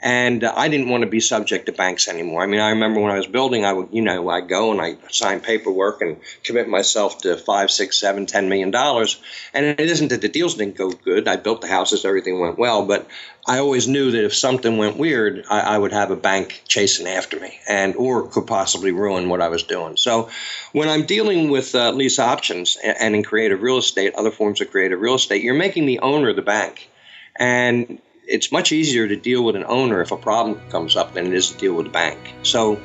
and 0.02 0.42
I 0.42 0.66
didn't 0.66 0.88
want 0.88 1.04
to 1.04 1.08
be 1.08 1.20
subject 1.20 1.66
to 1.66 1.72
banks 1.72 2.08
anymore. 2.08 2.42
I 2.42 2.46
mean, 2.46 2.58
I 2.58 2.70
remember 2.70 3.00
when 3.00 3.12
I 3.12 3.16
was 3.16 3.28
building, 3.28 3.64
I 3.64 3.72
would, 3.72 3.90
you 3.92 4.02
know, 4.02 4.28
I 4.28 4.40
go 4.40 4.72
and 4.72 4.80
I 4.80 4.96
sign 5.10 5.40
paperwork 5.40 6.02
and 6.02 6.16
commit 6.42 6.68
myself 6.68 7.18
to 7.18 7.36
five, 7.36 7.70
six, 7.70 7.98
seven, 7.98 8.26
ten 8.26 8.48
million 8.48 8.72
dollars. 8.72 9.20
And 9.54 9.64
it 9.64 9.78
isn't 9.80 10.08
that 10.08 10.20
the 10.20 10.28
deals 10.28 10.56
didn't 10.56 10.76
go 10.76 10.90
good. 10.90 11.28
I 11.28 11.36
built 11.36 11.60
the 11.60 11.68
houses, 11.68 12.04
everything 12.04 12.40
went 12.40 12.58
well, 12.58 12.84
but 12.84 13.06
I 13.46 13.58
always 13.58 13.86
knew 13.86 14.10
that 14.10 14.24
if 14.24 14.34
something 14.34 14.76
went 14.76 14.96
weird, 14.96 15.44
I, 15.48 15.60
I 15.60 15.78
would 15.78 15.92
have 15.92 16.10
a 16.10 16.16
bank 16.16 16.62
chasing 16.66 17.06
after 17.06 17.38
me, 17.38 17.58
and 17.68 17.94
or 17.94 18.28
could 18.28 18.48
possibly 18.48 18.90
ruin 18.90 19.28
what 19.28 19.40
I 19.40 19.48
was 19.48 19.62
doing. 19.62 19.96
So, 19.96 20.30
when 20.72 20.88
I'm 20.88 21.06
dealing 21.06 21.50
with 21.50 21.74
uh, 21.74 21.92
lease 21.92 22.18
options 22.18 22.76
and, 22.82 22.96
and 22.98 23.14
in 23.14 23.22
creative 23.22 23.62
real 23.62 23.78
estate, 23.78 24.14
other 24.14 24.30
forms 24.30 24.60
of 24.60 24.70
creative 24.70 25.00
real 25.00 25.14
estate, 25.14 25.42
you're 25.42 25.54
making 25.54 25.86
the 25.86 26.00
owner 26.00 26.32
the 26.32 26.42
bank. 26.42 26.88
And 27.34 28.00
it's 28.26 28.52
much 28.52 28.72
easier 28.72 29.06
to 29.08 29.16
deal 29.16 29.44
with 29.44 29.56
an 29.56 29.64
owner 29.66 30.00
if 30.00 30.12
a 30.12 30.16
problem 30.16 30.60
comes 30.70 30.96
up 30.96 31.14
than 31.14 31.26
it 31.26 31.34
is 31.34 31.50
to 31.50 31.58
deal 31.58 31.74
with 31.74 31.86
a 31.86 31.90
bank. 31.90 32.18
So 32.42 32.80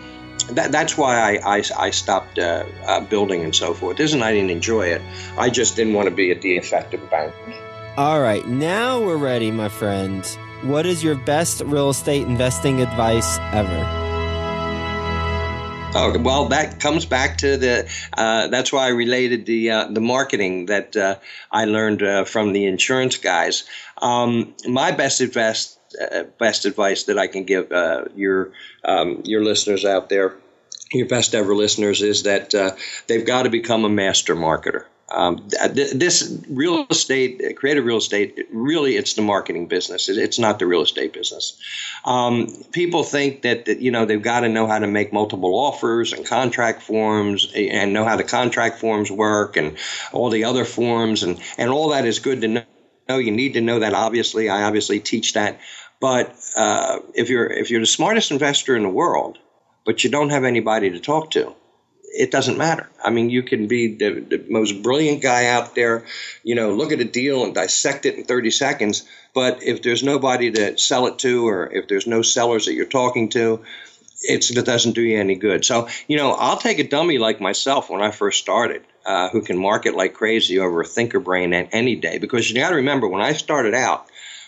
that, 0.51 0.71
that's 0.71 0.97
why 0.97 1.37
I, 1.37 1.57
I, 1.57 1.63
I 1.77 1.89
stopped 1.91 2.39
uh, 2.39 2.65
uh, 2.85 3.01
building 3.01 3.43
and 3.43 3.55
so 3.55 3.73
forth. 3.73 3.99
It 3.99 4.03
isn't 4.03 4.21
I 4.21 4.33
didn't 4.33 4.51
enjoy 4.51 4.87
it. 4.87 5.01
I 5.37 5.49
just 5.49 5.75
didn't 5.75 5.93
want 5.93 6.09
to 6.09 6.15
be 6.15 6.31
at 6.31 6.41
the 6.41 6.57
effective 6.57 7.09
bank. 7.09 7.33
All 7.97 8.21
right, 8.21 8.47
now 8.47 9.01
we're 9.01 9.17
ready, 9.17 9.49
my 9.49 9.69
friends. 9.69 10.37
What 10.61 10.85
is 10.85 11.03
your 11.03 11.15
best 11.15 11.61
real 11.61 11.89
estate 11.89 12.27
investing 12.27 12.81
advice 12.81 13.37
ever? 13.53 14.06
Oh, 15.95 16.19
well, 16.19 16.49
that 16.49 16.79
comes 16.79 17.05
back 17.05 17.37
to 17.39 17.57
the. 17.57 17.89
Uh, 18.15 18.47
that's 18.47 18.71
why 18.71 18.85
I 18.85 18.89
related 18.89 19.45
the 19.45 19.71
uh, 19.71 19.87
the 19.87 20.01
marketing 20.01 20.67
that 20.67 20.95
uh, 20.95 21.15
I 21.51 21.65
learned 21.65 22.03
uh, 22.03 22.25
from 22.25 22.53
the 22.53 22.65
insurance 22.65 23.17
guys. 23.17 23.63
Um, 23.97 24.53
my 24.67 24.91
best 24.91 25.21
advice, 25.21 25.77
uh, 25.99 26.23
best 26.37 26.65
advice 26.65 27.05
that 27.05 27.17
I 27.17 27.27
can 27.27 27.45
give 27.45 27.71
uh, 27.71 28.05
your 28.15 28.51
um, 28.83 29.21
your 29.25 29.43
listeners 29.43 29.85
out 29.85 30.09
there, 30.09 30.35
your 30.91 31.07
best 31.07 31.33
ever 31.33 31.55
listeners, 31.55 32.01
is 32.01 32.23
that 32.23 32.51
they've 33.07 33.25
got 33.25 33.43
to 33.43 33.49
become 33.49 33.85
a 33.85 33.89
master 33.89 34.35
marketer. 34.35 34.85
Um, 35.09 35.47
this 35.73 36.37
real 36.49 36.85
estate, 36.89 37.55
creative 37.55 37.85
real 37.85 37.97
estate, 37.97 38.47
really, 38.51 38.97
it's 38.97 39.13
the 39.13 39.21
marketing 39.21 39.67
business. 39.67 40.09
It's 40.09 40.37
not 40.37 40.59
the 40.59 40.65
real 40.65 40.81
estate 40.81 41.13
business. 41.13 41.57
Um, 42.03 42.47
people 42.73 43.03
think 43.03 43.43
that, 43.43 43.65
that 43.65 43.79
you 43.79 43.91
know 43.91 44.05
they've 44.05 44.21
got 44.21 44.41
to 44.41 44.49
know 44.49 44.67
how 44.67 44.79
to 44.79 44.87
make 44.87 45.13
multiple 45.13 45.55
offers 45.55 46.11
and 46.11 46.25
contract 46.25 46.81
forms 46.81 47.49
and 47.55 47.93
know 47.93 48.03
how 48.03 48.17
the 48.17 48.25
contract 48.25 48.79
forms 48.79 49.09
work 49.09 49.55
and 49.55 49.77
all 50.11 50.29
the 50.29 50.43
other 50.43 50.65
forms 50.65 51.23
and 51.23 51.39
and 51.57 51.69
all 51.69 51.89
that 51.89 52.05
is 52.05 52.19
good 52.19 52.41
to 52.41 52.47
know. 52.49 53.17
You 53.17 53.31
need 53.31 53.53
to 53.53 53.61
know 53.61 53.79
that. 53.79 53.93
Obviously, 53.93 54.49
I 54.49 54.63
obviously 54.63 54.99
teach 54.99 55.33
that. 55.33 55.61
But 56.01 56.35
uh, 56.57 56.99
if 57.13 57.29
you're 57.29 57.47
if 57.47 57.71
you're 57.71 57.79
the 57.79 57.85
smartest 57.85 58.31
investor 58.31 58.75
in 58.75 58.83
the 58.83 58.89
world, 58.89 59.37
but 59.85 60.03
you 60.03 60.09
don't 60.09 60.31
have 60.31 60.43
anybody 60.43 60.89
to 60.91 60.99
talk 60.99 61.31
to, 61.31 61.55
it 62.07 62.31
doesn't 62.31 62.57
matter. 62.57 62.89
I 63.03 63.09
mean, 63.09 63.29
you 63.29 63.43
can 63.43 63.67
be 63.67 63.95
the, 63.95 64.19
the, 64.21 64.45
most 64.49 64.81
brilliant 64.81 65.21
guy 65.21 65.47
out 65.47 65.75
there, 65.75 66.05
you 66.43 66.55
know, 66.55 66.73
look 66.73 66.91
at 66.91 66.99
a 66.99 67.05
deal 67.05 67.43
and 67.43 67.53
dissect 67.53 68.05
it 68.05 68.15
in 68.15 68.23
30 68.23 68.51
seconds. 68.51 69.07
But 69.33 69.61
if 69.63 69.81
there's 69.81 70.03
nobody 70.03 70.51
to 70.51 70.77
sell 70.77 71.07
it 71.07 71.19
to, 71.19 71.47
or 71.47 71.71
if 71.71 71.87
there's 71.87 72.07
no 72.07 72.21
sellers 72.21 72.65
that 72.65 72.73
you're 72.73 72.85
talking 72.85 73.29
to, 73.29 73.63
it's, 74.23 74.49
it 74.49 74.65
doesn't 74.65 74.93
do 74.93 75.01
you 75.01 75.19
any 75.19 75.35
good. 75.35 75.63
So, 75.63 75.89
you 76.07 76.17
know, 76.17 76.31
I'll 76.31 76.57
take 76.57 76.79
a 76.79 76.87
dummy 76.87 77.17
like 77.17 77.39
myself 77.39 77.89
when 77.89 78.01
I 78.01 78.11
first 78.11 78.39
started, 78.39 78.83
uh, 79.05 79.29
who 79.29 79.41
can 79.41 79.57
market 79.57 79.95
like 79.95 80.13
crazy 80.13 80.59
over 80.59 80.81
a 80.81 80.85
thinker 80.85 81.19
brain 81.19 81.53
any 81.53 81.95
day. 81.95 82.17
Because 82.17 82.49
you 82.49 82.55
got 82.55 82.69
to 82.69 82.77
remember, 82.77 83.07
when 83.07 83.21
I 83.21 83.33
started 83.33 83.75
out, 83.75 84.07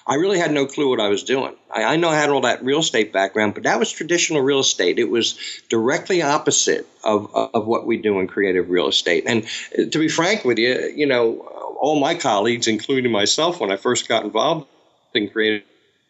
I 0.10 0.16
really 0.16 0.40
had 0.40 0.52
no 0.52 0.66
clue 0.66 0.90
what 0.90 1.00
I 1.00 1.10
was 1.10 1.22
doing. 1.22 1.54
I, 1.72 1.84
I, 1.84 1.96
know 1.98 2.10
I 2.10 2.16
had 2.16 2.32
all 2.32 2.42
that 2.42 2.64
real 2.64 2.80
estate 2.80 3.14
background, 3.14 3.54
but 3.54 3.64
that 3.64 3.78
was 3.78 3.92
traditional 3.92 4.42
real 4.42 4.60
estate. 4.60 4.98
It 4.98 5.08
was 5.08 5.38
directly 5.70 6.24
opposite 6.24 6.88
of, 7.04 7.34
of 7.36 7.68
what 7.68 7.86
we 7.86 7.98
do 7.98 8.20
in 8.20 8.28
creative 8.28 8.72
real 8.72 8.88
estate. 8.88 9.26
And 9.28 9.46
uh, 9.78 9.84
to 9.92 10.00
be 10.00 10.08
frank 10.08 10.44
with 10.44 10.58
you, 10.58 10.92
you 10.96 11.06
know, 11.06 11.38
all 11.80 12.00
my 12.00 12.16
colleagues, 12.16 12.68
including 12.68 13.12
myself, 13.12 13.60
when 13.60 13.72
I 13.72 13.78
first 13.78 14.08
got 14.08 14.24
involved 14.24 14.68
in 15.14 15.30
creative 15.30 15.64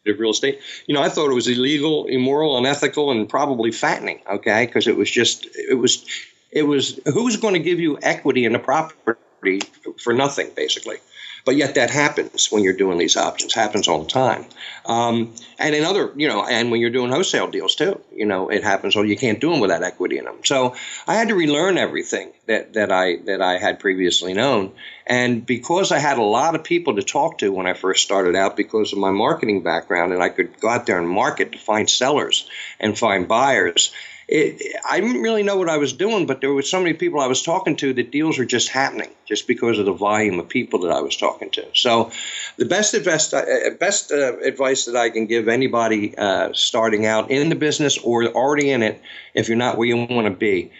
real 0.05 0.31
estate, 0.31 0.61
you 0.87 0.95
know, 0.95 1.03
I 1.03 1.09
thought 1.09 1.29
it 1.29 1.35
was 1.35 1.49
illegal, 1.49 2.05
immoral, 2.05 2.57
unethical, 2.57 3.11
and 3.11 3.27
probably 3.27 3.73
fattening. 3.73 4.21
Okay, 4.31 4.65
because 4.65 4.87
it 4.87 4.95
was 4.95 5.11
just, 5.11 5.45
it 5.45 5.77
was, 5.77 6.05
it 6.51 6.63
was 6.63 7.01
who's 7.05 7.35
going 7.35 7.55
to 7.55 7.59
give 7.59 7.81
you 7.81 7.99
equity 8.01 8.45
in 8.45 8.53
the 8.53 8.59
property 8.59 9.59
for 10.01 10.13
nothing, 10.13 10.51
basically. 10.55 10.99
But 11.45 11.55
yet 11.55 11.75
that 11.75 11.89
happens 11.89 12.51
when 12.51 12.63
you're 12.63 12.73
doing 12.73 12.97
these 12.97 13.17
options, 13.17 13.53
happens 13.53 13.87
all 13.87 14.03
the 14.03 14.09
time. 14.09 14.45
Um, 14.85 15.33
and 15.57 15.75
in 15.75 15.83
other, 15.83 16.11
you 16.15 16.27
know, 16.27 16.45
and 16.45 16.71
when 16.71 16.81
you're 16.81 16.89
doing 16.89 17.11
wholesale 17.11 17.49
deals 17.49 17.75
too, 17.75 17.99
you 18.13 18.25
know, 18.25 18.49
it 18.49 18.63
happens. 18.63 18.95
Or 18.95 19.05
you 19.05 19.17
can't 19.17 19.39
do 19.39 19.51
them 19.51 19.59
without 19.59 19.83
equity 19.83 20.17
in 20.17 20.25
them. 20.25 20.39
So 20.43 20.75
I 21.07 21.15
had 21.15 21.29
to 21.29 21.35
relearn 21.35 21.77
everything 21.77 22.31
that, 22.47 22.73
that 22.73 22.91
I 22.91 23.17
that 23.25 23.41
I 23.41 23.57
had 23.57 23.79
previously 23.79 24.33
known. 24.33 24.73
And 25.05 25.45
because 25.45 25.91
I 25.91 25.99
had 25.99 26.17
a 26.17 26.23
lot 26.23 26.55
of 26.55 26.63
people 26.63 26.95
to 26.95 27.03
talk 27.03 27.39
to 27.39 27.51
when 27.51 27.65
I 27.65 27.73
first 27.73 28.03
started 28.03 28.35
out, 28.35 28.55
because 28.55 28.93
of 28.93 28.99
my 28.99 29.11
marketing 29.11 29.63
background, 29.63 30.13
and 30.13 30.21
I 30.21 30.29
could 30.29 30.59
go 30.59 30.69
out 30.69 30.85
there 30.85 30.99
and 30.99 31.09
market 31.09 31.53
to 31.53 31.57
find 31.57 31.89
sellers 31.89 32.47
and 32.79 32.97
find 32.97 33.27
buyers 33.27 33.91
it, 34.31 34.75
I 34.87 34.99
didn't 34.99 35.21
really 35.21 35.41
know 35.41 35.57
what 35.57 35.69
I 35.69 35.77
was 35.77 35.93
doing, 35.93 36.27
but 36.27 36.39
there 36.39 36.53
were 36.53 36.61
so 36.61 36.79
many 36.79 36.93
people 36.93 37.19
I 37.19 37.25
was 37.25 37.41
talking 37.41 37.75
to 37.77 37.93
that 37.93 38.11
deals 38.11 38.37
were 38.37 38.45
just 38.45 38.69
happening 38.69 39.09
just 39.25 39.47
because 39.47 39.79
of 39.79 39.85
the 39.85 39.93
volume 39.93 40.39
of 40.39 40.47
people 40.47 40.81
that 40.81 40.91
I 40.91 41.01
was 41.01 41.17
talking 41.17 41.49
to. 41.51 41.65
So, 41.73 42.11
the 42.57 42.65
best 42.65 42.93
best 43.03 43.33
uh, 43.33 43.43
best 43.79 44.11
uh, 44.11 44.37
advice 44.39 44.85
that 44.85 44.95
I 44.95 45.09
can 45.09 45.25
give 45.25 45.47
anybody 45.47 46.15
uh, 46.15 46.51
starting 46.53 47.07
out 47.07 47.31
in 47.31 47.49
the 47.49 47.55
business 47.55 47.97
or 47.97 48.25
already 48.25 48.69
in 48.69 48.83
it, 48.83 49.01
if 49.33 49.47
you're 49.47 49.57
not 49.57 49.77
where 49.77 49.87
you 49.87 49.97
want 49.97 50.27
to 50.27 50.35
be, 50.35 50.71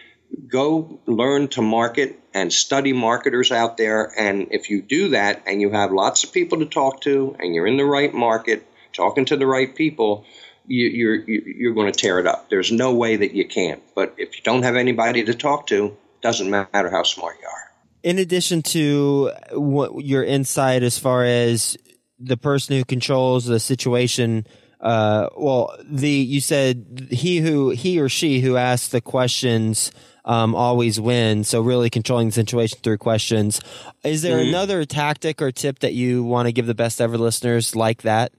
go 0.47 0.99
learn 1.07 1.47
to 1.49 1.63
market 1.63 2.19
and 2.35 2.53
study 2.53 2.93
marketers 2.93 3.51
out 3.51 3.77
there. 3.77 4.13
And 4.15 4.49
if 4.51 4.69
you 4.69 4.83
do 4.83 5.09
that, 5.09 5.41
and 5.47 5.59
you 5.59 5.71
have 5.71 5.91
lots 5.91 6.23
of 6.23 6.33
people 6.33 6.59
to 6.59 6.67
talk 6.67 7.01
to, 7.01 7.35
and 7.39 7.55
you're 7.55 7.65
in 7.65 7.77
the 7.77 7.85
right 7.85 8.13
market, 8.13 8.63
talking 8.93 9.25
to 9.25 9.37
the 9.37 9.47
right 9.47 9.73
people 9.73 10.25
you, 10.69 10.87
you're 10.87 11.15
you're 11.29 11.73
going 11.73 11.91
to 11.91 11.99
tear 11.99 12.19
it 12.19 12.27
up. 12.27 12.49
There's 12.49 12.71
no 12.71 12.93
way 12.93 13.17
that 13.17 13.33
you 13.33 13.45
can't. 13.45 13.81
But 13.95 14.13
if 14.17 14.37
you 14.37 14.43
don't 14.43 14.63
have 14.63 14.75
anybody 14.75 15.23
to 15.25 15.33
talk 15.33 15.67
to, 15.67 15.97
doesn't 16.21 16.49
matter 16.49 16.89
how 16.89 17.03
smart 17.03 17.37
you 17.41 17.47
are. 17.47 17.71
In 18.03 18.19
addition 18.19 18.61
to 18.61 19.31
what 19.51 20.05
your 20.05 20.23
insight 20.23 20.83
as 20.83 20.97
far 20.97 21.25
as 21.25 21.77
the 22.19 22.37
person 22.37 22.77
who 22.77 22.85
controls 22.85 23.45
the 23.45 23.59
situation, 23.59 24.45
uh, 24.79 25.29
well, 25.35 25.75
the 25.83 26.09
you 26.09 26.39
said 26.39 27.09
he 27.11 27.39
who 27.39 27.71
he 27.71 27.99
or 27.99 28.07
she 28.07 28.39
who 28.39 28.55
asks 28.55 28.89
the 28.89 29.01
questions 29.01 29.91
um, 30.23 30.53
always 30.53 30.99
wins. 31.01 31.49
So 31.49 31.61
really 31.61 31.89
controlling 31.89 32.27
the 32.27 32.33
situation 32.33 32.79
through 32.83 32.99
questions. 32.99 33.59
Is 34.03 34.21
there 34.21 34.37
mm-hmm. 34.37 34.49
another 34.49 34.85
tactic 34.85 35.41
or 35.41 35.51
tip 35.51 35.79
that 35.79 35.93
you 35.93 36.23
want 36.23 36.47
to 36.47 36.51
give 36.51 36.67
the 36.67 36.75
best 36.75 37.01
ever 37.01 37.17
listeners 37.17 37.75
like 37.75 38.03
that? 38.03 38.31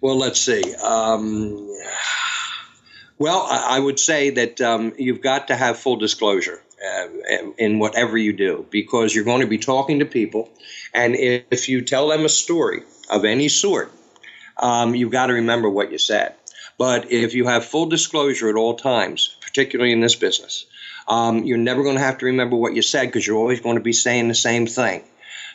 Well, 0.00 0.16
let's 0.16 0.40
see. 0.40 0.74
Um, 0.74 1.68
well, 3.18 3.46
I, 3.50 3.76
I, 3.76 3.78
would 3.78 4.00
say 4.00 4.30
that 4.30 4.60
um, 4.60 4.94
you've 4.98 5.20
got 5.20 5.48
to 5.48 5.56
have 5.56 5.78
full 5.78 5.96
disclosure. 5.96 6.62
Uh, 6.82 7.08
in 7.58 7.78
whatever 7.78 8.16
you 8.16 8.32
do, 8.32 8.64
because 8.70 9.14
you're 9.14 9.26
going 9.26 9.42
to 9.42 9.46
be 9.46 9.58
talking 9.58 9.98
to 9.98 10.06
people, 10.06 10.48
and 10.94 11.14
if 11.14 11.68
you 11.68 11.82
tell 11.82 12.08
them 12.08 12.24
a 12.24 12.28
story 12.30 12.84
of 13.10 13.26
any 13.26 13.48
sort, 13.48 13.92
um, 14.56 14.94
you've 14.94 15.10
got 15.10 15.26
to 15.26 15.34
remember 15.34 15.68
what 15.68 15.92
you 15.92 15.98
said. 15.98 16.34
But 16.78 17.12
if 17.12 17.34
you 17.34 17.46
have 17.46 17.66
full 17.66 17.84
disclosure 17.84 18.48
at 18.48 18.54
all 18.54 18.76
times, 18.76 19.36
particularly 19.42 19.92
in 19.92 20.00
this 20.00 20.16
business, 20.16 20.64
um, 21.06 21.44
you're 21.44 21.58
never 21.58 21.82
going 21.82 21.96
to 21.96 22.02
have 22.02 22.16
to 22.18 22.26
remember 22.26 22.56
what 22.56 22.74
you 22.74 22.80
said 22.80 23.04
because 23.06 23.26
you're 23.26 23.36
always 23.36 23.60
going 23.60 23.76
to 23.76 23.82
be 23.82 23.92
saying 23.92 24.28
the 24.28 24.34
same 24.34 24.66
thing. 24.66 25.02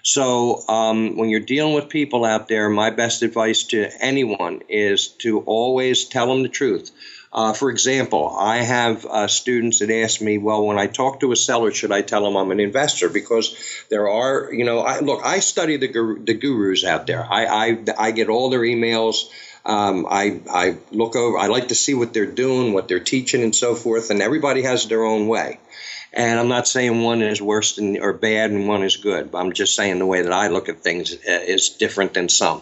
So 0.05 0.63
um, 0.67 1.17
when 1.17 1.29
you're 1.29 1.39
dealing 1.39 1.73
with 1.73 1.89
people 1.89 2.25
out 2.25 2.47
there, 2.47 2.69
my 2.69 2.91
best 2.91 3.23
advice 3.23 3.63
to 3.63 3.89
anyone 3.99 4.61
is 4.69 5.07
to 5.23 5.39
always 5.39 6.05
tell 6.05 6.27
them 6.27 6.43
the 6.43 6.49
truth. 6.49 6.91
Uh, 7.33 7.53
for 7.53 7.71
example, 7.71 8.29
I 8.29 8.57
have 8.57 9.03
uh, 9.03 9.27
students 9.27 9.79
that 9.79 9.89
ask 9.89 10.21
me, 10.21 10.37
well, 10.37 10.63
when 10.63 10.77
I 10.77 10.85
talk 10.85 11.21
to 11.21 11.31
a 11.31 11.35
seller, 11.35 11.71
should 11.71 11.91
I 11.91 12.03
tell 12.03 12.23
them 12.23 12.35
I'm 12.37 12.51
an 12.51 12.59
investor? 12.59 13.09
Because 13.09 13.57
there 13.89 14.07
are, 14.07 14.53
you 14.53 14.63
know, 14.63 14.81
I, 14.81 14.99
look, 14.99 15.25
I 15.25 15.39
study 15.39 15.77
the, 15.77 15.87
guru, 15.87 16.23
the 16.23 16.35
gurus 16.35 16.85
out 16.85 17.07
there. 17.07 17.25
I, 17.27 17.45
I, 17.45 17.77
I 17.97 18.11
get 18.11 18.29
all 18.29 18.51
their 18.51 18.61
emails. 18.61 19.27
Um, 19.65 20.05
I, 20.07 20.39
I 20.47 20.77
look 20.91 21.15
over, 21.15 21.39
I 21.39 21.47
like 21.47 21.69
to 21.69 21.75
see 21.75 21.95
what 21.95 22.13
they're 22.13 22.27
doing, 22.27 22.73
what 22.73 22.87
they're 22.87 22.99
teaching, 22.99 23.41
and 23.41 23.55
so 23.55 23.73
forth. 23.73 24.11
And 24.11 24.21
everybody 24.21 24.61
has 24.61 24.87
their 24.87 25.03
own 25.03 25.27
way. 25.27 25.57
And 26.15 26.39
I'm 26.39 26.47
not 26.47 26.67
saying 26.67 27.03
one 27.03 27.21
is 27.21 27.41
worse 27.41 27.75
than 27.75 28.01
or 28.01 28.13
bad 28.13 28.49
and 28.49 28.69
one 28.69 28.83
is 28.83 28.95
good. 28.95 29.31
But 29.31 29.39
I'm 29.39 29.51
just 29.51 29.75
saying 29.75 29.99
the 29.99 30.05
way 30.05 30.21
that 30.21 30.31
I 30.31 30.47
look 30.47 30.69
at 30.69 30.81
things 30.81 31.13
uh, 31.13 31.17
is 31.25 31.69
different 31.69 32.13
than 32.13 32.29
some. 32.29 32.61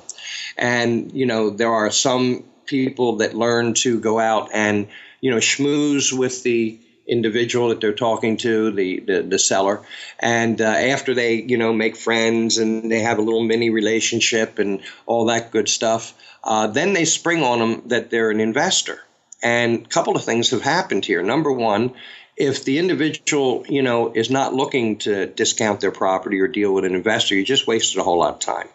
And 0.58 1.12
you 1.14 1.28
know, 1.28 1.52
there 1.52 1.72
are 1.72 1.92
some 1.92 2.46
people 2.66 3.18
that 3.18 3.36
learn 3.36 3.76
to 3.76 4.00
go 4.00 4.20
out 4.20 4.50
and 4.54 4.88
you 5.22 5.30
know 5.30 5.38
schmooze 5.38 6.12
with 6.12 6.42
the 6.44 6.80
individual 7.06 7.70
that 7.70 7.82
they're 7.82 7.94
talking 7.94 8.38
to, 8.38 8.72
the 8.72 9.00
the, 9.02 9.22
the 9.22 9.40
seller, 9.40 9.82
and 10.20 10.60
uh, 10.60 10.66
after 10.66 11.14
they 11.14 11.36
you 11.36 11.58
know 11.58 11.74
make 11.74 11.96
friends 11.96 12.58
and 12.58 12.92
they 12.92 13.02
have 13.02 13.20
a 13.20 13.22
little 13.22 13.44
mini 13.44 13.70
relationship 13.70 14.58
and 14.58 14.82
all 15.06 15.26
that 15.26 15.52
good 15.52 15.70
stuff, 15.70 16.14
uh, 16.44 16.68
then 16.68 16.94
they 16.94 17.06
spring 17.06 17.44
on 17.44 17.60
them 17.60 17.88
that 17.90 18.10
they're 18.10 18.32
an 18.32 18.40
investor. 18.40 19.00
And 19.44 19.86
a 19.86 19.90
couple 19.90 20.16
of 20.16 20.24
things 20.24 20.52
have 20.52 20.62
happened 20.62 21.04
here. 21.04 21.22
Number 21.22 21.52
one, 21.52 21.96
if 22.36 22.66
the 22.66 22.80
individual, 22.80 23.66
you 23.68 23.82
know, 23.82 24.12
is 24.14 24.30
not 24.30 24.54
looking 24.54 24.98
to 25.00 25.28
discount 25.28 25.82
their 25.82 25.92
property 25.92 26.40
or 26.40 26.48
deal 26.48 26.74
with 26.74 26.86
an 26.86 26.96
investor, 26.96 27.36
you 27.36 27.46
just 27.46 27.68
wasted 27.68 28.00
a 28.00 28.04
whole 28.04 28.20
lot 28.20 28.34
of 28.34 28.40
time. 28.40 28.68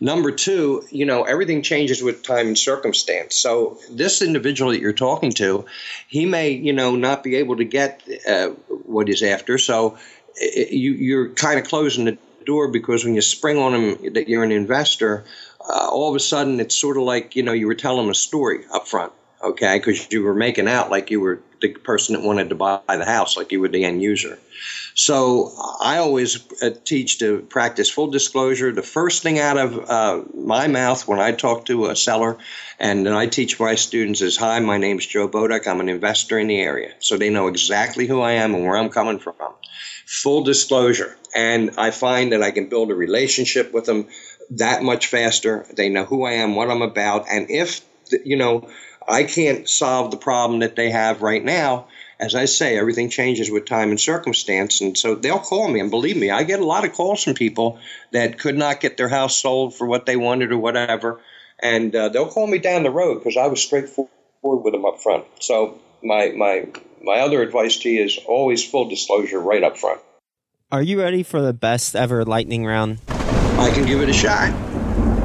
Number 0.00 0.32
two, 0.32 0.84
you 0.90 1.06
know, 1.06 1.22
everything 1.22 1.62
changes 1.62 2.02
with 2.02 2.22
time 2.22 2.48
and 2.48 2.58
circumstance. 2.58 3.36
So 3.36 3.78
this 3.90 4.20
individual 4.20 4.72
that 4.72 4.80
you're 4.80 4.92
talking 4.92 5.30
to, 5.32 5.64
he 6.08 6.26
may, 6.26 6.50
you 6.50 6.72
know, 6.72 6.96
not 6.96 7.22
be 7.22 7.36
able 7.36 7.56
to 7.56 7.64
get 7.64 8.02
uh, 8.28 8.48
what 8.68 9.08
he's 9.08 9.22
after. 9.22 9.56
So 9.56 9.96
it, 10.34 10.72
you, 10.72 10.92
you're 10.92 11.28
kind 11.30 11.58
of 11.58 11.66
closing 11.66 12.04
the 12.04 12.18
door 12.44 12.68
because 12.68 13.04
when 13.04 13.14
you 13.14 13.22
spring 13.22 13.56
on 13.56 13.74
him 13.74 14.12
that 14.14 14.28
you're 14.28 14.44
an 14.44 14.52
investor, 14.52 15.24
uh, 15.60 15.88
all 15.90 16.10
of 16.10 16.16
a 16.16 16.20
sudden 16.20 16.60
it's 16.60 16.76
sort 16.76 16.98
of 16.98 17.04
like, 17.04 17.36
you 17.36 17.42
know, 17.42 17.52
you 17.52 17.66
were 17.66 17.74
telling 17.74 18.04
him 18.04 18.10
a 18.10 18.14
story 18.14 18.64
up 18.70 18.86
front 18.86 19.12
okay? 19.44 19.78
Because 19.78 20.10
you 20.10 20.22
were 20.22 20.34
making 20.34 20.68
out 20.68 20.90
like 20.90 21.10
you 21.10 21.20
were 21.20 21.40
the 21.60 21.68
person 21.68 22.14
that 22.14 22.24
wanted 22.24 22.50
to 22.50 22.54
buy 22.54 22.80
the 22.88 23.04
house, 23.04 23.36
like 23.36 23.52
you 23.52 23.60
were 23.60 23.68
the 23.68 23.84
end 23.84 24.02
user. 24.02 24.38
So 24.94 25.52
I 25.80 25.98
always 25.98 26.52
uh, 26.62 26.70
teach 26.84 27.18
to 27.18 27.40
practice 27.40 27.90
full 27.90 28.08
disclosure. 28.08 28.70
The 28.72 28.82
first 28.82 29.22
thing 29.22 29.38
out 29.38 29.56
of 29.56 29.90
uh, 29.90 30.22
my 30.34 30.68
mouth 30.68 31.06
when 31.08 31.18
I 31.18 31.32
talk 31.32 31.66
to 31.66 31.86
a 31.86 31.96
seller, 31.96 32.38
and 32.78 33.08
I 33.08 33.26
teach 33.26 33.58
my 33.58 33.74
students 33.74 34.20
is, 34.20 34.36
"Hi, 34.36 34.60
my 34.60 34.78
name's 34.78 35.06
Joe 35.06 35.28
Bodak. 35.28 35.66
I'm 35.66 35.80
an 35.80 35.88
investor 35.88 36.38
in 36.38 36.46
the 36.46 36.60
area," 36.60 36.94
so 37.00 37.16
they 37.16 37.30
know 37.30 37.48
exactly 37.48 38.06
who 38.06 38.20
I 38.20 38.32
am 38.32 38.54
and 38.54 38.64
where 38.64 38.76
I'm 38.76 38.90
coming 38.90 39.18
from. 39.18 39.34
Full 40.06 40.44
disclosure, 40.44 41.16
and 41.34 41.72
I 41.78 41.90
find 41.90 42.32
that 42.32 42.42
I 42.42 42.52
can 42.52 42.68
build 42.68 42.90
a 42.90 42.94
relationship 42.94 43.72
with 43.72 43.86
them 43.86 44.08
that 44.50 44.82
much 44.82 45.06
faster. 45.08 45.66
They 45.74 45.88
know 45.88 46.04
who 46.04 46.24
I 46.24 46.32
am, 46.34 46.54
what 46.54 46.70
I'm 46.70 46.82
about, 46.82 47.26
and 47.28 47.50
if 47.50 47.80
you 48.24 48.36
know 48.36 48.68
I 49.06 49.24
can't 49.24 49.68
solve 49.68 50.10
the 50.10 50.16
problem 50.16 50.60
that 50.60 50.76
they 50.76 50.90
have 50.90 51.22
right 51.22 51.44
now. 51.44 51.88
As 52.18 52.34
I 52.34 52.44
say, 52.44 52.78
everything 52.78 53.10
changes 53.10 53.50
with 53.50 53.66
time 53.66 53.90
and 53.90 54.00
circumstance. 54.00 54.80
And 54.80 54.96
so 54.96 55.14
they'll 55.14 55.38
call 55.38 55.68
me. 55.68 55.80
And 55.80 55.90
believe 55.90 56.16
me, 56.16 56.30
I 56.30 56.44
get 56.44 56.60
a 56.60 56.64
lot 56.64 56.84
of 56.84 56.92
calls 56.92 57.22
from 57.24 57.34
people 57.34 57.80
that 58.12 58.38
could 58.38 58.56
not 58.56 58.80
get 58.80 58.96
their 58.96 59.08
house 59.08 59.36
sold 59.36 59.74
for 59.74 59.86
what 59.86 60.06
they 60.06 60.16
wanted 60.16 60.52
or 60.52 60.58
whatever. 60.58 61.20
And 61.58 61.94
uh, 61.94 62.08
they'll 62.08 62.30
call 62.30 62.46
me 62.46 62.58
down 62.58 62.82
the 62.82 62.90
road 62.90 63.18
because 63.18 63.36
I 63.36 63.48
was 63.48 63.62
straightforward 63.62 64.10
with 64.42 64.72
them 64.72 64.84
up 64.84 65.00
front. 65.00 65.24
So 65.40 65.80
my, 66.02 66.32
my, 66.36 66.68
my 67.02 67.20
other 67.20 67.42
advice 67.42 67.78
to 67.78 67.90
you 67.90 68.04
is 68.04 68.18
always 68.26 68.64
full 68.64 68.88
disclosure 68.88 69.40
right 69.40 69.62
up 69.62 69.76
front. 69.76 70.00
Are 70.72 70.82
you 70.82 71.00
ready 71.00 71.22
for 71.22 71.40
the 71.40 71.52
best 71.52 71.94
ever 71.94 72.24
lightning 72.24 72.64
round? 72.64 73.00
I 73.08 73.70
can 73.72 73.86
give 73.86 74.00
it 74.00 74.08
a 74.08 74.12
shot. 74.12 74.52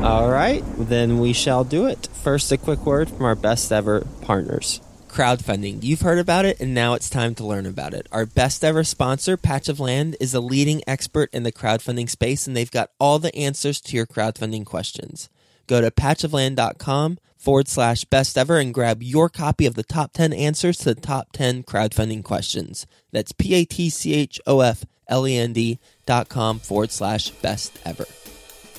All 0.01 0.29
right, 0.29 0.63
then 0.77 1.19
we 1.19 1.33
shall 1.33 1.65
do 1.65 1.85
it. 1.85 2.07
First, 2.13 2.53
a 2.53 2.57
quick 2.57 2.85
word 2.85 3.09
from 3.09 3.25
our 3.25 3.35
best 3.35 3.69
ever 3.69 4.07
partners. 4.21 4.79
Crowdfunding. 5.09 5.83
You've 5.83 6.01
heard 6.01 6.19
about 6.19 6.45
it, 6.45 6.59
and 6.61 6.73
now 6.73 6.93
it's 6.93 7.09
time 7.09 7.35
to 7.35 7.45
learn 7.45 7.65
about 7.65 7.93
it. 7.93 8.07
Our 8.09 8.25
best 8.25 8.63
ever 8.63 8.85
sponsor, 8.85 9.35
Patch 9.35 9.67
of 9.67 9.79
Land, 9.79 10.15
is 10.21 10.33
a 10.33 10.39
leading 10.39 10.81
expert 10.87 11.29
in 11.33 11.43
the 11.43 11.51
crowdfunding 11.51 12.09
space, 12.09 12.47
and 12.47 12.55
they've 12.55 12.71
got 12.71 12.91
all 12.97 13.19
the 13.19 13.35
answers 13.35 13.81
to 13.81 13.97
your 13.97 14.05
crowdfunding 14.05 14.65
questions. 14.65 15.29
Go 15.67 15.81
to 15.81 15.91
patchofland.com 15.91 17.19
forward 17.37 17.67
slash 17.67 18.05
best 18.05 18.37
ever 18.37 18.57
and 18.57 18.73
grab 18.73 19.03
your 19.03 19.27
copy 19.27 19.65
of 19.65 19.75
the 19.75 19.83
top 19.83 20.13
10 20.13 20.31
answers 20.31 20.77
to 20.77 20.93
the 20.93 21.01
top 21.01 21.33
10 21.33 21.63
crowdfunding 21.63 22.23
questions. 22.23 22.87
That's 23.11 23.33
P 23.33 23.53
A 23.53 23.65
T 23.65 23.89
C 23.89 24.13
H 24.13 24.39
O 24.47 24.61
F 24.61 24.85
L 25.09 25.27
E 25.27 25.37
N 25.37 25.51
D 25.51 25.77
dot 26.05 26.29
com 26.29 26.59
forward 26.59 26.91
slash 26.91 27.31
best 27.31 27.77
ever. 27.85 28.05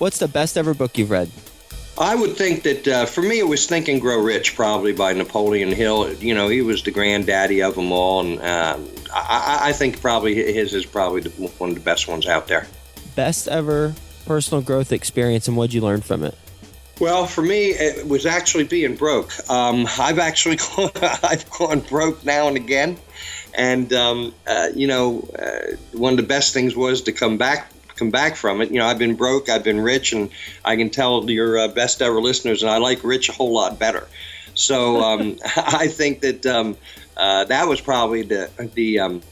What's 0.00 0.18
the 0.18 0.28
best 0.28 0.56
ever 0.56 0.72
book 0.72 0.96
you've 0.96 1.10
read? 1.10 1.30
I 1.98 2.14
would 2.14 2.34
think 2.34 2.62
that 2.62 2.88
uh, 2.88 3.04
for 3.04 3.20
me, 3.20 3.38
it 3.38 3.46
was 3.46 3.66
Think 3.66 3.86
and 3.88 4.00
Grow 4.00 4.18
Rich, 4.18 4.56
probably 4.56 4.94
by 4.94 5.12
Napoleon 5.12 5.70
Hill. 5.70 6.10
You 6.14 6.34
know, 6.34 6.48
he 6.48 6.62
was 6.62 6.82
the 6.82 6.90
granddaddy 6.90 7.60
of 7.60 7.74
them 7.74 7.92
all, 7.92 8.20
and 8.20 8.40
um, 8.40 8.88
I, 9.12 9.58
I, 9.64 9.72
think 9.74 10.00
probably 10.00 10.34
his 10.34 10.72
is 10.72 10.86
probably 10.86 11.20
the, 11.20 11.28
one 11.28 11.68
of 11.68 11.74
the 11.74 11.82
best 11.82 12.08
ones 12.08 12.26
out 12.26 12.48
there. 12.48 12.66
Best 13.14 13.46
ever 13.46 13.94
personal 14.24 14.62
growth 14.62 14.90
experience, 14.90 15.48
and 15.48 15.56
what'd 15.58 15.74
you 15.74 15.82
learn 15.82 16.00
from 16.00 16.24
it? 16.24 16.34
Well, 16.98 17.26
for 17.26 17.42
me, 17.42 17.66
it 17.66 18.08
was 18.08 18.24
actually 18.24 18.64
being 18.64 18.96
broke. 18.96 19.32
Um, 19.50 19.86
I've 19.98 20.18
actually 20.18 20.56
gone, 20.76 20.92
I've 21.22 21.50
gone 21.50 21.80
broke 21.80 22.24
now 22.24 22.48
and 22.48 22.56
again, 22.56 22.96
and 23.52 23.92
um, 23.92 24.34
uh, 24.46 24.68
you 24.74 24.86
know, 24.86 25.28
uh, 25.38 25.76
one 25.92 26.14
of 26.14 26.16
the 26.16 26.26
best 26.26 26.54
things 26.54 26.74
was 26.74 27.02
to 27.02 27.12
come 27.12 27.36
back 27.36 27.70
come 28.00 28.10
back 28.10 28.34
from 28.34 28.60
it. 28.62 28.70
You 28.72 28.78
know, 28.78 28.86
I've 28.86 28.98
been 28.98 29.14
broke, 29.14 29.48
I've 29.48 29.62
been 29.62 29.80
rich, 29.80 30.12
and 30.12 30.30
I 30.64 30.74
can 30.74 30.90
tell 30.90 31.30
your 31.30 31.58
uh, 31.58 31.68
best 31.68 32.02
ever 32.02 32.20
listeners, 32.20 32.62
and 32.62 32.70
I 32.70 32.78
like 32.78 33.04
rich 33.04 33.28
a 33.28 33.32
whole 33.32 33.54
lot 33.54 33.78
better. 33.78 34.08
So 34.54 35.00
um, 35.08 35.36
I 35.56 35.86
think 35.86 36.22
that 36.22 36.44
um, 36.46 36.76
uh, 37.16 37.44
that 37.44 37.68
was 37.68 37.80
probably 37.80 38.22
the 38.22 38.50
the 38.74 38.98
um, 38.98 39.22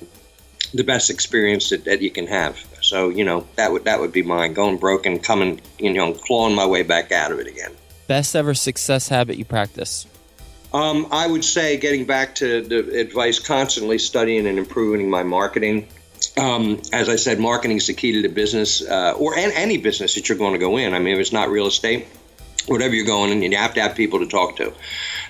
the 0.75 0.85
best 0.85 1.11
experience 1.11 1.71
that, 1.71 1.87
that 1.87 2.03
you 2.03 2.11
can 2.11 2.27
have. 2.27 2.65
So 2.83 3.09
you 3.09 3.25
know 3.25 3.49
that 3.57 3.73
would 3.73 3.85
that 3.87 3.99
would 3.99 4.13
be 4.13 4.23
mine. 4.23 4.53
Going 4.53 4.77
broke 4.77 5.07
and 5.07 5.23
coming, 5.23 5.61
you 5.79 5.93
know, 5.93 6.13
clawing 6.13 6.55
my 6.55 6.67
way 6.67 6.83
back 6.83 7.11
out 7.11 7.33
of 7.33 7.41
it 7.41 7.49
again. 7.49 7.73
Best 8.07 8.37
ever 8.37 8.55
success 8.55 9.09
habit 9.09 9.37
you 9.37 9.45
practice. 9.45 10.07
Um, 10.73 11.09
I 11.11 11.27
would 11.27 11.45
say, 11.45 11.79
getting 11.79 12.05
back 12.05 12.35
to 12.37 12.61
the 12.61 13.01
advice, 13.01 13.39
constantly 13.39 13.99
studying 13.99 14.47
and 14.47 14.59
improving 14.59 15.09
my 15.09 15.23
marketing. 15.23 15.89
Um, 16.37 16.81
as 16.93 17.09
I 17.09 17.17
said, 17.17 17.39
marketing 17.39 17.77
is 17.77 17.87
the 17.87 17.95
key 17.95 18.13
to 18.13 18.23
the 18.23 18.29
business, 18.29 18.83
uh, 18.83 19.15
or 19.17 19.37
any 19.37 19.79
business 19.79 20.15
that 20.15 20.29
you're 20.29 20.39
going 20.39 20.53
to 20.53 20.59
go 20.59 20.77
in. 20.77 20.95
I 20.95 20.99
mean, 20.99 21.15
if 21.15 21.21
it's 21.21 21.33
not 21.33 21.49
real 21.49 21.67
estate, 21.67 22.07
whatever 22.67 22.95
you're 22.95 23.07
going 23.07 23.31
in, 23.33 23.43
you 23.43 23.57
have 23.59 23.75
to 23.75 23.83
have 23.83 23.95
people 23.95 24.21
to 24.21 24.27
talk 24.27 24.57
to. 24.57 24.73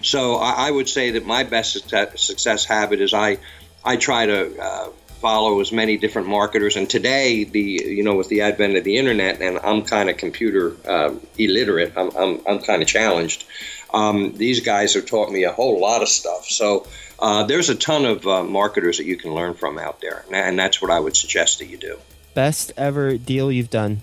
So 0.03 0.37
I, 0.37 0.68
I 0.68 0.70
would 0.70 0.88
say 0.88 1.12
that 1.12 1.27
my 1.27 1.44
best 1.44 1.72
success, 1.72 2.22
success, 2.22 2.64
habit 2.64 3.01
is 3.01 3.14
I 3.14 3.38
I 3.85 3.96
try 3.96 4.27
to 4.27 4.61
uh, 4.61 4.88
follow 5.20 5.61
as 5.61 5.72
many 5.72 5.96
different 5.96 6.29
marketers. 6.29 6.77
And 6.77 6.88
today, 6.88 7.44
the 7.44 7.61
you 7.61 8.03
know, 8.03 8.16
with 8.16 8.29
the 8.29 8.42
advent 8.42 8.77
of 8.77 8.85
the 8.85 8.96
internet, 8.96 9.40
and 9.40 9.59
I'm 9.59 9.83
kind 9.83 10.09
of 10.11 10.16
computer 10.16 10.77
uh, 10.87 11.14
illiterate, 11.37 11.92
I'm, 11.96 12.11
I'm, 12.16 12.40
I'm 12.46 12.59
kind 12.61 12.83
of 12.83 12.88
challenged. 12.88 13.44
Um, 13.92 14.35
these 14.35 14.61
guys 14.61 14.94
have 14.94 15.07
taught 15.07 15.31
me 15.31 15.44
a 15.44 15.53
whole 15.53 15.81
lot 15.81 16.03
of 16.03 16.09
stuff. 16.09 16.46
So 16.46 16.87
uh, 17.18 17.44
there's 17.44 17.68
a 17.68 17.74
ton 17.74 18.04
of 18.04 18.26
uh, 18.26 18.44
marketers 18.44 18.98
that 18.98 19.04
you 19.04 19.16
can 19.16 19.35
learn 19.35 19.54
from 19.54 19.78
out 19.78 20.00
there, 20.00 20.24
and 20.33 20.59
that's 20.59 20.81
what 20.81 20.90
I 20.90 21.00
would 21.00 21.16
suggest 21.16 21.59
that 21.59 21.66
you 21.66 21.76
do. 21.76 21.98
Best 22.35 22.72
ever 22.76 23.18
deal 23.18 23.50
you've 23.50 23.70
done? 23.70 24.02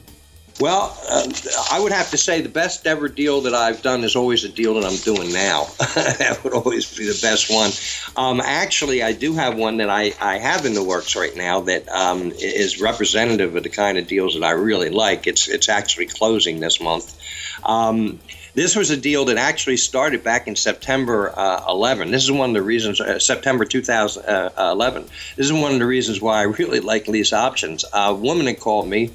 Well, 0.60 0.97
uh, 1.10 1.28
I 1.69 1.82
would 1.82 1.91
have 1.91 2.12
to 2.12 2.17
say 2.17 2.39
the 2.39 2.47
best 2.47 2.88
ever 2.88 3.10
deal 3.10 3.41
that 3.41 3.54
I've 3.54 3.82
done 3.82 4.06
is 4.06 4.15
always 4.15 4.45
a 4.45 4.49
deal 4.49 4.75
that 4.75 4.86
I'm 4.86 4.95
doing 4.95 5.34
now. 5.34 5.65
that 5.78 6.39
would 6.43 6.54
always 6.54 6.97
be 6.97 7.06
the 7.06 7.19
best 7.21 7.49
one. 7.49 7.71
Um, 8.15 8.39
actually, 8.39 9.04
I 9.04 9.12
do 9.12 9.34
have 9.34 9.58
one 9.58 9.78
that 9.78 9.89
I, 9.89 10.13
I 10.21 10.38
have 10.38 10.65
in 10.65 10.73
the 10.73 10.84
works 10.84 11.17
right 11.17 11.36
now 11.36 11.62
that 11.62 11.89
um, 11.89 12.32
is 12.32 12.80
representative 12.80 13.54
of 13.54 13.63
the 13.63 13.69
kind 13.69 13.97
of 13.97 14.08
deals 14.08 14.36
that 14.36 14.43
I 14.43 14.51
really 14.51 14.89
like. 14.89 15.28
It's 15.28 15.49
it's 15.49 15.67
actually 15.67 16.06
closing 16.06 16.62
this 16.62 16.80
month. 16.80 17.19
Um, 17.63 18.19
this 18.56 18.76
was 18.76 18.89
a 18.89 18.98
deal 18.98 19.26
that 19.26 19.38
actually 19.38 19.78
started 19.78 20.24
back 20.24 20.48
in 20.48 20.56
September 20.56 21.32
uh, 21.38 21.65
11. 21.68 22.10
This 22.10 22.24
is 22.24 22.32
one 22.32 22.52
of 22.52 22.54
the 22.56 22.62
reasons, 22.62 23.02
uh, 23.02 23.20
September 23.20 23.65
2011. 23.65 25.04
Uh, 25.04 25.06
this 25.36 25.46
is 25.46 25.54
one 25.54 25.74
of 25.74 25.80
the 25.80 25.86
reasons 25.86 26.22
why 26.22 26.39
I 26.39 26.44
really 26.44 26.80
like 26.91 27.08
lease 27.10 27.34
options. 27.34 27.84
A 27.94 28.15
woman 28.15 28.48
had 28.48 28.60
called 28.60 28.88
me 28.88 29.12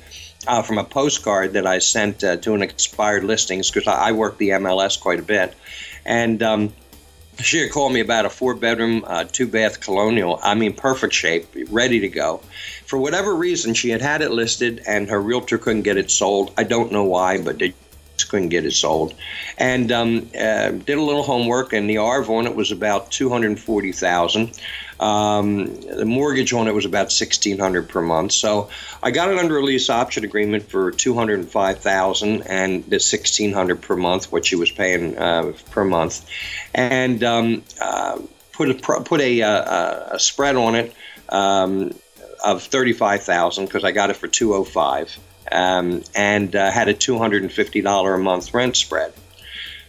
uh, 0.46 0.62
from 0.62 0.76
a 0.76 0.84
postcard 0.84 1.54
that 1.54 1.66
I 1.66 1.78
sent 1.78 2.22
uh, 2.22 2.36
to 2.36 2.54
an 2.54 2.62
expired 2.62 3.24
listings 3.24 3.70
because 3.70 3.88
I, 3.88 4.08
I, 4.08 4.12
work 4.12 4.36
the 4.36 4.50
MLS 4.50 5.00
quite 5.00 5.18
a 5.18 5.22
bit, 5.22 5.54
and 6.04 6.42
um, 6.42 6.72
she 7.38 7.60
had 7.60 7.70
called 7.70 7.92
me 7.92 8.00
about 8.00 8.26
a 8.26 8.30
four 8.30 8.54
bedroom, 8.54 9.04
uh, 9.06 9.24
two 9.24 9.46
bath 9.46 9.80
colonial. 9.80 10.38
I 10.42 10.54
mean, 10.54 10.74
perfect 10.74 11.14
shape, 11.14 11.48
ready 11.70 12.00
to 12.00 12.08
go. 12.08 12.38
For 12.86 12.98
whatever 12.98 13.34
reason, 13.34 13.74
she 13.74 13.90
had 13.90 14.02
had 14.02 14.22
it 14.22 14.30
listed, 14.30 14.82
and 14.86 15.08
her 15.08 15.20
realtor 15.20 15.58
couldn't 15.58 15.82
get 15.82 15.96
it 15.96 16.10
sold. 16.10 16.52
I 16.56 16.64
don't 16.64 16.92
know 16.92 17.04
why, 17.04 17.40
but 17.40 17.58
they 17.58 17.74
couldn't 18.24 18.48
get 18.50 18.64
it 18.64 18.72
sold. 18.72 19.14
And 19.58 19.90
um, 19.92 20.30
uh, 20.34 20.70
did 20.70 20.98
a 20.98 21.02
little 21.02 21.22
homework, 21.22 21.72
and 21.72 21.88
the 21.88 21.98
ARV 21.98 22.30
on 22.30 22.46
it 22.46 22.54
was 22.54 22.72
about 22.72 23.10
two 23.10 23.28
hundred 23.28 23.58
forty 23.58 23.92
thousand. 23.92 24.58
Um, 24.98 25.80
the 25.80 26.04
mortgage 26.04 26.52
on 26.52 26.68
it 26.68 26.74
was 26.74 26.84
about 26.84 27.10
sixteen 27.10 27.58
hundred 27.58 27.88
per 27.88 28.02
month. 28.02 28.32
So 28.32 28.68
I 29.02 29.10
got 29.10 29.30
it 29.30 29.38
under 29.38 29.56
a 29.56 29.62
lease 29.62 29.88
option 29.88 30.24
agreement 30.24 30.64
for 30.64 30.90
two 30.90 31.14
hundred 31.14 31.38
and 31.40 31.48
five 31.48 31.78
thousand 31.78 32.42
and 32.42 32.84
the 32.84 33.00
sixteen 33.00 33.52
hundred 33.52 33.80
per 33.80 33.96
month, 33.96 34.30
what 34.30 34.44
she 34.44 34.56
was 34.56 34.70
paying 34.70 35.16
uh, 35.16 35.52
per 35.70 35.84
month, 35.84 36.28
and 36.74 37.24
um, 37.24 37.62
uh, 37.80 38.18
put 38.52 38.70
a 38.70 39.00
put 39.02 39.20
a, 39.20 39.42
uh, 39.42 40.16
a 40.16 40.18
spread 40.18 40.56
on 40.56 40.74
it 40.74 40.94
um, 41.30 41.94
of 42.44 42.62
thirty 42.62 42.92
five 42.92 43.22
thousand 43.22 43.64
because 43.66 43.84
I 43.84 43.92
got 43.92 44.10
it 44.10 44.16
for 44.16 44.28
two 44.28 44.54
oh 44.54 44.64
five. 44.64 45.18
Um, 45.52 46.02
and 46.14 46.54
uh, 46.54 46.70
had 46.70 46.88
a 46.88 46.94
$250 46.94 48.14
a 48.14 48.18
month 48.18 48.54
rent 48.54 48.76
spread. 48.76 49.12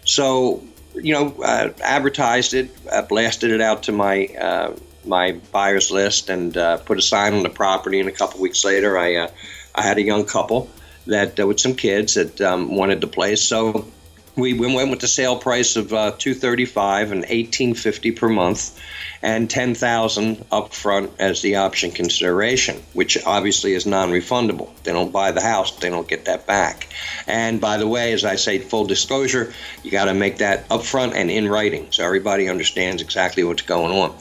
So, 0.04 0.64
you 0.96 1.14
know, 1.14 1.36
uh, 1.44 1.70
advertised 1.84 2.56
it, 2.56 2.76
uh, 2.92 3.04
blasted 3.04 3.52
it 3.52 3.62
out 3.62 3.84
to 3.84 3.92
my 3.92 4.26
uh, 4.26 4.76
my 5.06 5.34
buyers 5.52 5.92
list 5.92 6.30
and 6.30 6.54
put 6.86 6.98
a 6.98 7.02
sign 7.02 7.34
on 7.34 7.44
the 7.44 7.50
property. 7.50 8.00
And 8.00 8.10
a 8.10 8.12
couple 8.12 8.42
weeks 8.42 8.66
later, 8.66 8.98
I 8.98 9.30
I 9.74 9.82
had 9.82 9.98
a 9.98 10.02
young 10.02 10.26
couple 10.26 10.70
that 11.08 11.38
with 11.46 11.60
some 11.60 11.76
kids 11.76 12.16
that 12.16 12.42
um, 12.42 12.76
wanted 12.76 13.02
the 13.02 13.08
place. 13.08 13.44
So 13.44 13.88
we 14.36 14.54
went 14.54 14.90
with 14.90 15.02
the 15.02 15.08
sale 15.08 15.38
price 15.38 15.76
of 15.76 15.92
uh, 15.92 16.12
235 16.12 17.12
and 17.12 17.22
1850 17.22 18.12
per 18.12 18.30
month 18.30 18.80
and 19.22 19.50
10000 19.50 20.46
up 20.52 20.74
front 20.74 21.12
as 21.20 21.42
the 21.42 21.58
option 21.58 21.92
consideration 21.92 22.82
which 22.94 23.24
obviously 23.26 23.74
is 23.74 23.86
non-refundable. 23.86 24.70
They 24.84 24.94
don't 24.94 25.12
buy 25.12 25.32
the 25.32 25.42
house 25.42 25.78
they 25.78 25.90
don't 25.90 26.08
get 26.08 26.26
that 26.26 26.48
back. 26.48 26.88
And 27.28 27.60
by 27.60 27.78
the 27.78 27.88
way 27.88 28.14
as 28.14 28.24
i 28.24 28.36
say 28.36 28.60
full 28.60 28.86
disclosure 28.86 29.54
you 29.84 29.92
got 29.92 30.06
to 30.06 30.14
make 30.14 30.38
that 30.38 30.66
up 30.72 30.84
front 30.84 31.14
and 31.14 31.30
in 31.30 31.48
writing 31.48 31.92
so 31.92 32.06
everybody 32.06 32.48
understands 32.48 33.02
exactly 33.02 33.44
what's 33.44 33.64
going 33.64 33.92
on. 33.92 34.16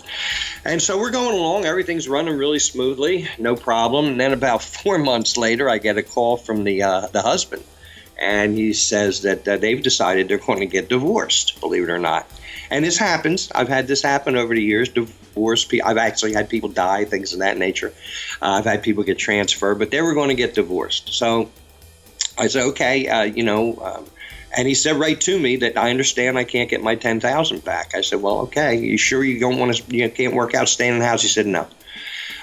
And 0.64 0.82
so 0.82 0.98
we're 0.98 1.10
going 1.10 1.34
along 1.34 1.66
everything's 1.66 2.08
running 2.08 2.36
really 2.36 2.58
smoothly 2.58 3.28
no 3.38 3.54
problem. 3.54 4.06
And 4.06 4.20
then 4.20 4.32
about 4.32 4.62
four 4.80 4.98
months 4.98 5.36
later 5.36 5.68
i 5.68 5.78
get 5.78 5.98
a 5.98 6.02
call 6.02 6.36
from 6.36 6.64
the 6.64 6.82
uh, 6.82 7.06
the 7.06 7.22
husband 7.22 7.62
and 8.20 8.56
he 8.56 8.72
says 8.74 9.22
that 9.22 9.48
uh, 9.48 9.56
they've 9.56 9.82
decided 9.82 10.28
they're 10.28 10.38
going 10.38 10.60
to 10.60 10.66
get 10.66 10.88
divorced, 10.88 11.58
believe 11.60 11.84
it 11.84 11.90
or 11.90 11.98
not. 11.98 12.26
And 12.70 12.84
this 12.84 12.98
happens. 12.98 13.50
I've 13.52 13.68
had 13.68 13.88
this 13.88 14.02
happen 14.02 14.36
over 14.36 14.54
the 14.54 14.62
years. 14.62 14.90
Divorce. 14.90 15.66
I've 15.84 15.96
actually 15.96 16.34
had 16.34 16.48
people 16.48 16.68
die, 16.68 17.04
things 17.04 17.32
of 17.32 17.40
that 17.40 17.58
nature. 17.58 17.92
Uh, 18.40 18.58
I've 18.58 18.64
had 18.64 18.82
people 18.82 19.02
get 19.02 19.18
transferred, 19.18 19.78
but 19.78 19.90
they 19.90 20.00
were 20.00 20.14
going 20.14 20.28
to 20.28 20.36
get 20.36 20.54
divorced. 20.54 21.12
So 21.12 21.50
I 22.38 22.46
said, 22.46 22.66
okay, 22.66 23.08
uh, 23.08 23.22
you 23.22 23.42
know. 23.42 23.76
Um, 23.82 24.06
and 24.56 24.66
he 24.66 24.74
said 24.74 24.96
right 24.96 25.20
to 25.20 25.38
me 25.38 25.56
that 25.56 25.76
I 25.76 25.90
understand 25.90 26.36
I 26.36 26.44
can't 26.44 26.68
get 26.68 26.82
my 26.82 26.96
ten 26.96 27.20
thousand 27.20 27.64
back. 27.64 27.94
I 27.94 28.02
said, 28.02 28.20
well, 28.20 28.40
okay. 28.40 28.76
You 28.76 28.98
sure 28.98 29.22
you 29.24 29.40
don't 29.40 29.58
want 29.58 29.76
to? 29.76 29.96
You 29.96 30.10
can't 30.10 30.34
work 30.34 30.54
out 30.54 30.68
staying 30.68 30.94
in 30.94 30.98
the 30.98 31.06
house? 31.06 31.22
He 31.22 31.28
said, 31.28 31.46
no. 31.46 31.66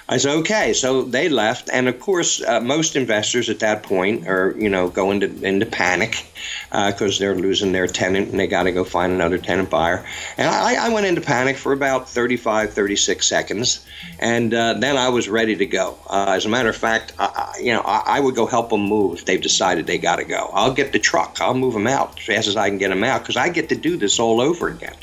I 0.10 0.18
said, 0.18 0.38
okay. 0.40 0.72
So 0.72 1.02
they 1.02 1.28
left, 1.28 1.70
and 1.72 1.90
of 1.90 2.00
course, 2.00 2.42
uh, 2.42 2.62
most 2.62 2.96
investors 2.96 3.50
at 3.50 3.60
that 3.60 3.84
point 3.84 4.28
are, 4.28 4.56
you 4.58 4.70
know, 4.70 4.88
going 4.88 5.22
into 5.22 5.46
into 5.46 5.66
panic 5.66 6.26
because 6.70 7.18
uh, 7.18 7.20
they're 7.20 7.36
losing 7.36 7.74
their 7.74 7.88
tenant 7.88 8.30
and 8.30 8.40
they 8.40 8.48
got 8.48 8.64
to 8.64 8.72
go 8.72 8.86
find 8.86 9.12
another 9.12 9.38
tenant 9.38 9.70
buyer. 9.70 10.06
And 10.38 10.48
I, 10.48 10.86
I, 10.86 10.90
went 10.90 11.08
into 11.08 11.20
panic 11.20 11.58
for 11.58 11.74
about 11.74 12.08
35, 12.10 12.74
36 12.74 13.26
seconds, 13.26 13.86
and 14.20 14.54
uh, 14.54 14.74
then 14.74 14.96
I 14.96 15.10
was 15.10 15.28
ready 15.28 15.58
to 15.58 15.66
go. 15.66 15.98
Uh, 16.10 16.34
as 16.38 16.46
a 16.46 16.50
matter 16.50 16.70
of 16.70 16.78
fact, 16.78 17.12
I, 17.20 17.56
you 17.62 17.74
know, 17.74 17.82
I, 17.82 18.04
I, 18.18 18.20
would 18.22 18.36
go 18.36 18.46
help 18.46 18.70
them 18.70 18.82
move 18.82 19.20
if 19.20 19.26
they've 19.26 19.42
decided 19.42 19.88
they 19.88 19.98
got 19.98 20.18
to 20.18 20.26
go. 20.26 20.50
I'll 20.54 20.74
get 20.74 20.94
the 20.94 21.00
truck. 21.00 21.40
I'll 21.42 21.54
move 21.54 21.74
them 21.74 21.88
out 21.88 22.18
as 22.18 22.26
fast 22.26 22.48
as 22.48 22.56
I 22.56 22.70
can 22.70 22.78
get 22.78 22.90
them 22.90 23.04
out 23.04 23.22
because 23.22 23.36
I 23.36 23.50
get 23.50 23.70
to 23.70 23.76
do 23.76 23.98
this 23.98 24.20
all 24.20 24.40
over 24.40 24.70
again. 24.70 24.96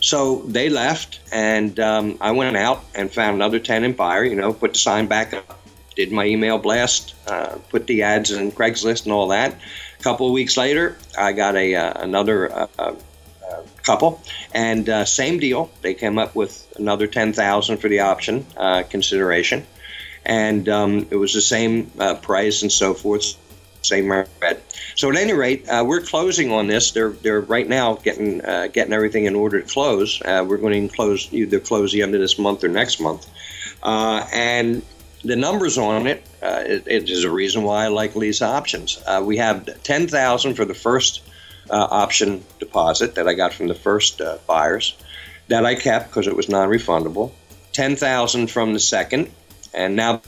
So 0.00 0.42
they 0.46 0.70
left, 0.70 1.20
and 1.30 1.78
um, 1.78 2.18
I 2.20 2.32
went 2.32 2.56
out 2.56 2.82
and 2.94 3.12
found 3.12 3.36
another 3.36 3.58
tenant 3.58 3.96
buyer. 3.96 4.24
You 4.24 4.34
know, 4.34 4.52
put 4.52 4.72
the 4.72 4.78
sign 4.78 5.06
back 5.06 5.34
up, 5.34 5.60
did 5.94 6.10
my 6.10 6.24
email 6.24 6.58
blast, 6.58 7.14
uh, 7.28 7.58
put 7.68 7.86
the 7.86 8.02
ads 8.02 8.30
in 8.30 8.50
Craigslist 8.52 9.04
and 9.04 9.12
all 9.12 9.28
that. 9.28 9.54
A 9.98 10.02
couple 10.02 10.26
of 10.26 10.32
weeks 10.32 10.56
later, 10.56 10.96
I 11.18 11.32
got 11.32 11.54
a 11.54 11.74
uh, 11.74 12.02
another 12.02 12.50
uh, 12.50 12.66
uh 12.78 12.94
couple, 13.82 14.22
and 14.54 14.88
uh, 14.88 15.04
same 15.04 15.38
deal. 15.38 15.70
They 15.82 15.94
came 15.94 16.18
up 16.18 16.34
with 16.34 16.66
another 16.78 17.06
ten 17.06 17.34
thousand 17.34 17.78
for 17.78 17.88
the 17.88 18.00
option 18.00 18.46
uh, 18.56 18.84
consideration, 18.84 19.66
and 20.24 20.66
um, 20.68 21.08
it 21.10 21.16
was 21.16 21.34
the 21.34 21.42
same 21.42 21.90
price 22.22 22.62
and 22.62 22.72
so 22.72 22.94
forth 22.94 23.36
same 23.82 24.10
red. 24.10 24.60
So 24.94 25.10
at 25.10 25.16
any 25.16 25.32
rate, 25.32 25.68
uh, 25.68 25.84
we're 25.86 26.02
closing 26.02 26.52
on 26.52 26.66
this. 26.66 26.92
They're 26.92 27.10
they're 27.10 27.40
right 27.40 27.68
now 27.68 27.94
getting 27.94 28.44
uh, 28.44 28.68
getting 28.68 28.92
everything 28.92 29.24
in 29.24 29.34
order 29.34 29.60
to 29.60 29.66
close. 29.66 30.20
Uh, 30.20 30.44
we're 30.46 30.58
going 30.58 30.88
to 30.88 30.94
close 30.94 31.28
either 31.32 31.60
close 31.60 31.92
the 31.92 32.02
end 32.02 32.14
of 32.14 32.20
this 32.20 32.38
month 32.38 32.64
or 32.64 32.68
next 32.68 33.00
month, 33.00 33.26
uh, 33.82 34.26
and 34.32 34.82
the 35.22 35.36
numbers 35.36 35.78
on 35.78 36.06
it, 36.06 36.24
uh, 36.42 36.62
it, 36.64 36.86
it 36.86 37.10
is 37.10 37.24
a 37.24 37.30
reason 37.30 37.62
why 37.62 37.84
I 37.84 37.88
like 37.88 38.16
lease 38.16 38.42
options. 38.42 38.98
Uh, 39.06 39.22
we 39.24 39.38
have 39.38 39.82
ten 39.82 40.08
thousand 40.08 40.54
for 40.54 40.64
the 40.64 40.74
first 40.74 41.22
option 41.70 42.44
deposit 42.58 43.14
that 43.14 43.28
I 43.28 43.34
got 43.34 43.54
from 43.54 43.68
the 43.68 43.76
first 43.76 44.20
buyers 44.46 44.96
that 45.48 45.64
I 45.64 45.76
kept 45.76 46.08
because 46.08 46.26
it 46.26 46.34
was 46.34 46.48
non-refundable. 46.48 47.32
Ten 47.72 47.96
thousand 47.96 48.50
from 48.50 48.72
the 48.72 48.80
second, 48.80 49.30
and 49.72 49.94
now 49.94 50.20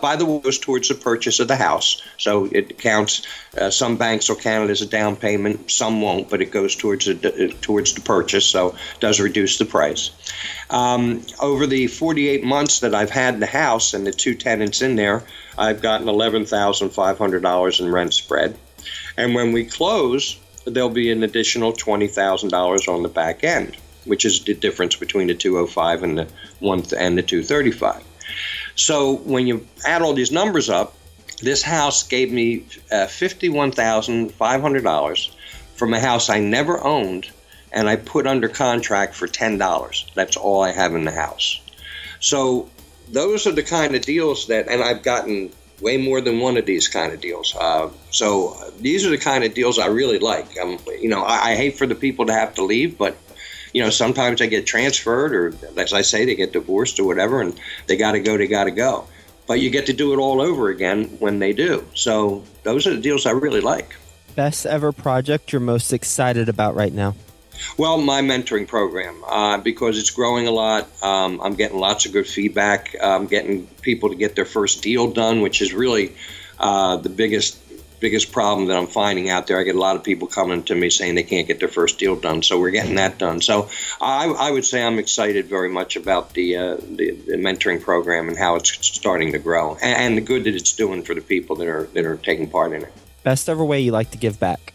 by 0.00 0.16
the 0.16 0.24
way, 0.24 0.40
goes 0.40 0.58
towards 0.58 0.88
the 0.88 0.94
purchase 0.94 1.40
of 1.40 1.48
the 1.48 1.56
house. 1.56 2.02
So 2.16 2.46
it 2.46 2.78
counts. 2.78 3.22
Uh, 3.56 3.70
some 3.70 3.96
banks 3.96 4.28
will 4.28 4.36
count 4.36 4.68
it 4.68 4.72
as 4.72 4.82
a 4.82 4.86
down 4.86 5.16
payment, 5.16 5.70
some 5.70 6.00
won't, 6.00 6.30
but 6.30 6.40
it 6.40 6.50
goes 6.50 6.76
towards 6.76 7.06
the, 7.06 7.54
towards 7.60 7.94
the 7.94 8.00
purchase, 8.00 8.46
so 8.46 8.68
it 8.68 9.00
does 9.00 9.20
reduce 9.20 9.58
the 9.58 9.64
price. 9.64 10.10
Um, 10.70 11.22
over 11.40 11.66
the 11.66 11.86
48 11.86 12.44
months 12.44 12.80
that 12.80 12.94
I've 12.94 13.10
had 13.10 13.40
the 13.40 13.46
house 13.46 13.94
and 13.94 14.06
the 14.06 14.12
two 14.12 14.34
tenants 14.34 14.82
in 14.82 14.96
there, 14.96 15.24
I've 15.56 15.82
gotten 15.82 16.06
$11,500 16.06 17.80
in 17.80 17.92
rent 17.92 18.14
spread. 18.14 18.56
And 19.16 19.34
when 19.34 19.52
we 19.52 19.64
close, 19.64 20.38
there'll 20.64 20.88
be 20.88 21.10
an 21.10 21.22
additional 21.22 21.72
$20,000 21.72 22.88
on 22.88 23.02
the 23.02 23.08
back 23.08 23.42
end, 23.42 23.76
which 24.04 24.24
is 24.24 24.44
the 24.44 24.54
difference 24.54 24.96
between 24.96 25.26
the 25.26 25.34
205 25.34 26.02
and 26.02 26.18
the 26.18 26.28
one 26.60 26.84
and 26.96 27.18
the 27.18 27.22
235. 27.22 28.04
So 28.76 29.16
when 29.16 29.46
you 29.46 29.66
add 29.84 30.00
all 30.02 30.14
these 30.14 30.32
numbers 30.32 30.70
up, 30.70 30.94
this 31.42 31.62
house 31.62 32.02
gave 32.02 32.32
me 32.32 32.64
uh, 32.90 33.06
$51,500 33.06 35.30
from 35.74 35.94
a 35.94 36.00
house 36.00 36.28
I 36.28 36.40
never 36.40 36.82
owned 36.82 37.30
and 37.72 37.88
I 37.88 37.96
put 37.96 38.26
under 38.26 38.48
contract 38.48 39.14
for 39.14 39.28
$10. 39.28 40.14
That's 40.14 40.36
all 40.36 40.62
I 40.62 40.72
have 40.72 40.94
in 40.94 41.04
the 41.04 41.12
house. 41.12 41.60
So 42.20 42.68
those 43.10 43.46
are 43.46 43.52
the 43.52 43.62
kind 43.62 43.94
of 43.94 44.02
deals 44.02 44.48
that, 44.48 44.68
and 44.68 44.82
I've 44.82 45.02
gotten 45.02 45.50
way 45.80 45.96
more 45.96 46.20
than 46.20 46.40
one 46.40 46.56
of 46.56 46.66
these 46.66 46.88
kind 46.88 47.12
of 47.12 47.20
deals. 47.20 47.54
Uh, 47.58 47.88
so 48.10 48.56
these 48.80 49.06
are 49.06 49.10
the 49.10 49.18
kind 49.18 49.44
of 49.44 49.54
deals 49.54 49.78
I 49.78 49.86
really 49.86 50.18
like. 50.18 50.56
You 50.56 51.08
know, 51.08 51.22
I, 51.22 51.50
I 51.50 51.54
hate 51.54 51.76
for 51.76 51.86
the 51.86 51.94
people 51.94 52.26
to 52.26 52.32
have 52.32 52.54
to 52.54 52.64
leave, 52.64 52.98
but 52.98 53.16
you 53.72 53.82
know, 53.82 53.90
sometimes 53.90 54.40
they 54.40 54.48
get 54.48 54.66
transferred 54.66 55.34
or, 55.34 55.54
as 55.76 55.92
I 55.92 56.02
say, 56.02 56.24
they 56.24 56.34
get 56.34 56.52
divorced 56.52 56.98
or 56.98 57.04
whatever, 57.04 57.40
and 57.40 57.58
they 57.86 57.96
got 57.96 58.12
to 58.12 58.20
go, 58.20 58.36
they 58.36 58.46
got 58.46 58.64
to 58.64 58.70
go. 58.70 59.06
But 59.46 59.60
you 59.60 59.70
get 59.70 59.86
to 59.86 59.92
do 59.92 60.12
it 60.12 60.18
all 60.18 60.40
over 60.40 60.68
again 60.68 61.04
when 61.18 61.38
they 61.38 61.52
do. 61.52 61.86
So 61.94 62.44
those 62.64 62.86
are 62.86 62.94
the 62.94 63.00
deals 63.00 63.26
I 63.26 63.30
really 63.30 63.60
like. 63.60 63.96
Best 64.34 64.66
ever 64.66 64.92
project 64.92 65.52
you're 65.52 65.60
most 65.60 65.92
excited 65.92 66.48
about 66.48 66.74
right 66.74 66.92
now? 66.92 67.14
Well, 67.76 67.98
my 67.98 68.20
mentoring 68.22 68.68
program, 68.68 69.24
uh, 69.24 69.58
because 69.58 69.98
it's 69.98 70.10
growing 70.10 70.46
a 70.46 70.50
lot. 70.50 70.86
Um, 71.02 71.40
I'm 71.40 71.54
getting 71.54 71.78
lots 71.78 72.06
of 72.06 72.12
good 72.12 72.26
feedback. 72.26 72.94
I'm 73.02 73.26
getting 73.26 73.66
people 73.82 74.10
to 74.10 74.14
get 74.14 74.36
their 74.36 74.44
first 74.44 74.82
deal 74.82 75.10
done, 75.10 75.40
which 75.40 75.60
is 75.60 75.72
really 75.72 76.14
uh, 76.58 76.98
the 76.98 77.08
biggest 77.08 77.58
biggest 78.00 78.32
problem 78.32 78.68
that 78.68 78.76
I'm 78.76 78.86
finding 78.86 79.30
out 79.30 79.46
there. 79.46 79.58
I 79.58 79.62
get 79.62 79.74
a 79.74 79.80
lot 79.80 79.96
of 79.96 80.04
people 80.04 80.28
coming 80.28 80.62
to 80.64 80.74
me 80.74 80.90
saying 80.90 81.14
they 81.14 81.22
can't 81.22 81.46
get 81.46 81.58
their 81.58 81.68
first 81.68 81.98
deal 81.98 82.16
done, 82.16 82.42
so 82.42 82.58
we're 82.58 82.70
getting 82.70 82.96
that 82.96 83.18
done. 83.18 83.40
So 83.40 83.68
I, 84.00 84.26
I 84.28 84.50
would 84.50 84.64
say 84.64 84.84
I'm 84.84 84.98
excited 84.98 85.46
very 85.46 85.68
much 85.68 85.96
about 85.96 86.34
the, 86.34 86.56
uh, 86.56 86.76
the, 86.76 87.12
the 87.12 87.36
mentoring 87.36 87.82
program 87.82 88.28
and 88.28 88.38
how 88.38 88.56
it's 88.56 88.70
starting 88.86 89.32
to 89.32 89.38
grow, 89.38 89.74
and, 89.74 89.82
and 89.82 90.16
the 90.16 90.22
good 90.22 90.44
that 90.44 90.54
it's 90.54 90.74
doing 90.74 91.02
for 91.02 91.14
the 91.14 91.20
people 91.20 91.56
that 91.56 91.68
are 91.68 91.84
that 91.94 92.04
are 92.04 92.16
taking 92.16 92.48
part 92.48 92.72
in 92.72 92.82
it. 92.82 92.92
Best 93.22 93.48
ever 93.48 93.64
way 93.64 93.80
you 93.80 93.92
like 93.92 94.10
to 94.12 94.18
give 94.18 94.38
back? 94.38 94.72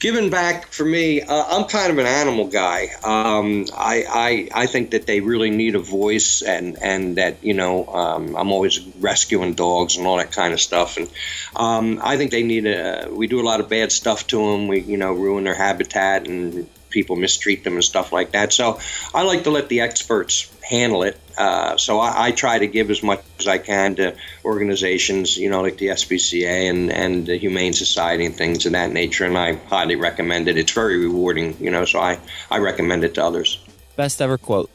Giving 0.00 0.30
back 0.30 0.72
for 0.72 0.84
me, 0.86 1.20
uh, 1.20 1.44
I'm 1.50 1.66
kind 1.66 1.92
of 1.92 1.98
an 1.98 2.06
animal 2.06 2.46
guy. 2.46 2.88
Um, 3.04 3.66
I, 3.76 4.04
I 4.08 4.62
I 4.62 4.66
think 4.66 4.92
that 4.92 5.06
they 5.06 5.20
really 5.20 5.50
need 5.50 5.74
a 5.74 5.78
voice, 5.78 6.40
and 6.40 6.78
and 6.82 7.18
that 7.18 7.44
you 7.44 7.52
know 7.52 7.86
um, 7.86 8.34
I'm 8.34 8.50
always 8.50 8.80
rescuing 8.98 9.52
dogs 9.52 9.98
and 9.98 10.06
all 10.06 10.16
that 10.16 10.32
kind 10.32 10.54
of 10.54 10.60
stuff, 10.60 10.96
and 10.96 11.10
um, 11.54 12.00
I 12.02 12.16
think 12.16 12.30
they 12.30 12.42
need 12.42 12.64
a. 12.64 13.10
We 13.12 13.26
do 13.26 13.42
a 13.42 13.46
lot 13.46 13.60
of 13.60 13.68
bad 13.68 13.92
stuff 13.92 14.26
to 14.28 14.38
them. 14.38 14.68
We 14.68 14.80
you 14.80 14.96
know 14.96 15.12
ruin 15.12 15.44
their 15.44 15.54
habitat 15.54 16.26
and 16.26 16.66
people 16.88 17.16
mistreat 17.16 17.62
them 17.62 17.74
and 17.74 17.84
stuff 17.84 18.10
like 18.10 18.32
that. 18.32 18.54
So 18.54 18.80
I 19.14 19.22
like 19.22 19.44
to 19.44 19.50
let 19.50 19.68
the 19.68 19.82
experts 19.82 20.50
handle 20.70 21.02
it. 21.02 21.18
Uh, 21.36 21.76
so 21.76 21.98
I, 21.98 22.26
I, 22.26 22.30
try 22.30 22.60
to 22.60 22.66
give 22.68 22.90
as 22.90 23.02
much 23.02 23.20
as 23.40 23.48
I 23.48 23.58
can 23.58 23.96
to 23.96 24.14
organizations, 24.44 25.36
you 25.36 25.50
know, 25.50 25.62
like 25.62 25.78
the 25.78 25.88
SPCA 25.88 26.70
and, 26.70 26.92
and 26.92 27.26
the 27.26 27.36
Humane 27.36 27.72
Society 27.72 28.24
and 28.24 28.36
things 28.36 28.66
of 28.66 28.72
that 28.72 28.92
nature. 28.92 29.24
And 29.24 29.36
I 29.36 29.54
highly 29.54 29.96
recommend 29.96 30.46
it. 30.46 30.56
It's 30.56 30.70
very 30.70 30.98
rewarding, 30.98 31.56
you 31.58 31.70
know, 31.70 31.84
so 31.86 31.98
I, 31.98 32.20
I 32.52 32.58
recommend 32.58 33.02
it 33.02 33.14
to 33.14 33.24
others. 33.24 33.58
Best 33.96 34.22
ever 34.22 34.38
quote. 34.38 34.70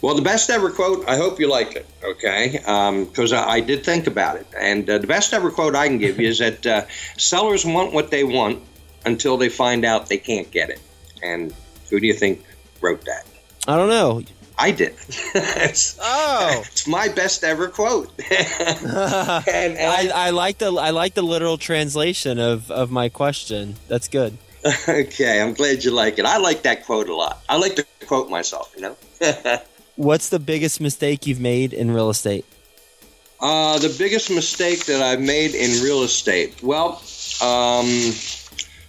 Well, 0.00 0.14
the 0.14 0.22
best 0.22 0.48
ever 0.48 0.70
quote, 0.70 1.06
I 1.06 1.16
hope 1.16 1.38
you 1.38 1.50
like 1.50 1.76
it, 1.76 1.86
okay? 2.02 2.52
Because 2.52 3.32
um, 3.32 3.48
I, 3.48 3.54
I, 3.56 3.60
did 3.60 3.84
think 3.84 4.06
about 4.06 4.36
it. 4.36 4.46
And 4.58 4.88
uh, 4.88 4.98
the 4.98 5.06
best 5.06 5.34
ever 5.34 5.50
quote 5.50 5.74
I 5.74 5.88
can 5.88 5.98
give 5.98 6.18
you 6.18 6.28
is 6.28 6.38
that 6.38 6.66
uh, 6.66 6.86
sellers 7.18 7.66
want 7.66 7.92
what 7.92 8.10
they 8.10 8.24
want 8.24 8.62
until 9.04 9.36
they 9.36 9.50
find 9.50 9.84
out 9.84 10.08
they 10.08 10.18
can't 10.18 10.50
get 10.50 10.70
it. 10.70 10.80
And 11.22 11.52
who 11.90 12.00
do 12.00 12.06
you 12.06 12.14
think 12.14 12.42
wrote 12.80 13.04
that? 13.04 13.26
I 13.66 13.76
don't 13.76 13.88
know. 13.88 14.22
I 14.58 14.70
did. 14.70 14.94
it's, 15.34 15.98
oh, 16.00 16.62
it's 16.66 16.86
my 16.86 17.08
best 17.08 17.44
ever 17.44 17.68
quote. 17.68 18.12
and, 18.30 19.76
and 19.76 20.12
I, 20.12 20.26
I, 20.26 20.30
like 20.30 20.58
the 20.58 20.72
I 20.72 20.90
like 20.90 21.14
the 21.14 21.22
literal 21.22 21.58
translation 21.58 22.38
of 22.38 22.70
of 22.70 22.90
my 22.90 23.08
question. 23.08 23.76
That's 23.88 24.08
good. 24.08 24.38
Okay, 24.88 25.42
I'm 25.42 25.52
glad 25.52 25.84
you 25.84 25.90
like 25.90 26.18
it. 26.18 26.24
I 26.24 26.38
like 26.38 26.62
that 26.62 26.86
quote 26.86 27.08
a 27.08 27.14
lot. 27.14 27.42
I 27.48 27.56
like 27.56 27.76
to 27.76 27.86
quote 28.06 28.30
myself. 28.30 28.72
You 28.76 28.82
know. 28.82 28.96
What's 29.96 30.28
the 30.30 30.38
biggest 30.38 30.80
mistake 30.80 31.26
you've 31.26 31.40
made 31.40 31.72
in 31.72 31.90
real 31.90 32.10
estate? 32.10 32.44
Uh, 33.40 33.78
the 33.78 33.94
biggest 33.98 34.30
mistake 34.30 34.86
that 34.86 35.02
I've 35.02 35.20
made 35.20 35.54
in 35.54 35.82
real 35.82 36.02
estate. 36.02 36.62
Well, 36.62 37.02
um, 37.42 38.12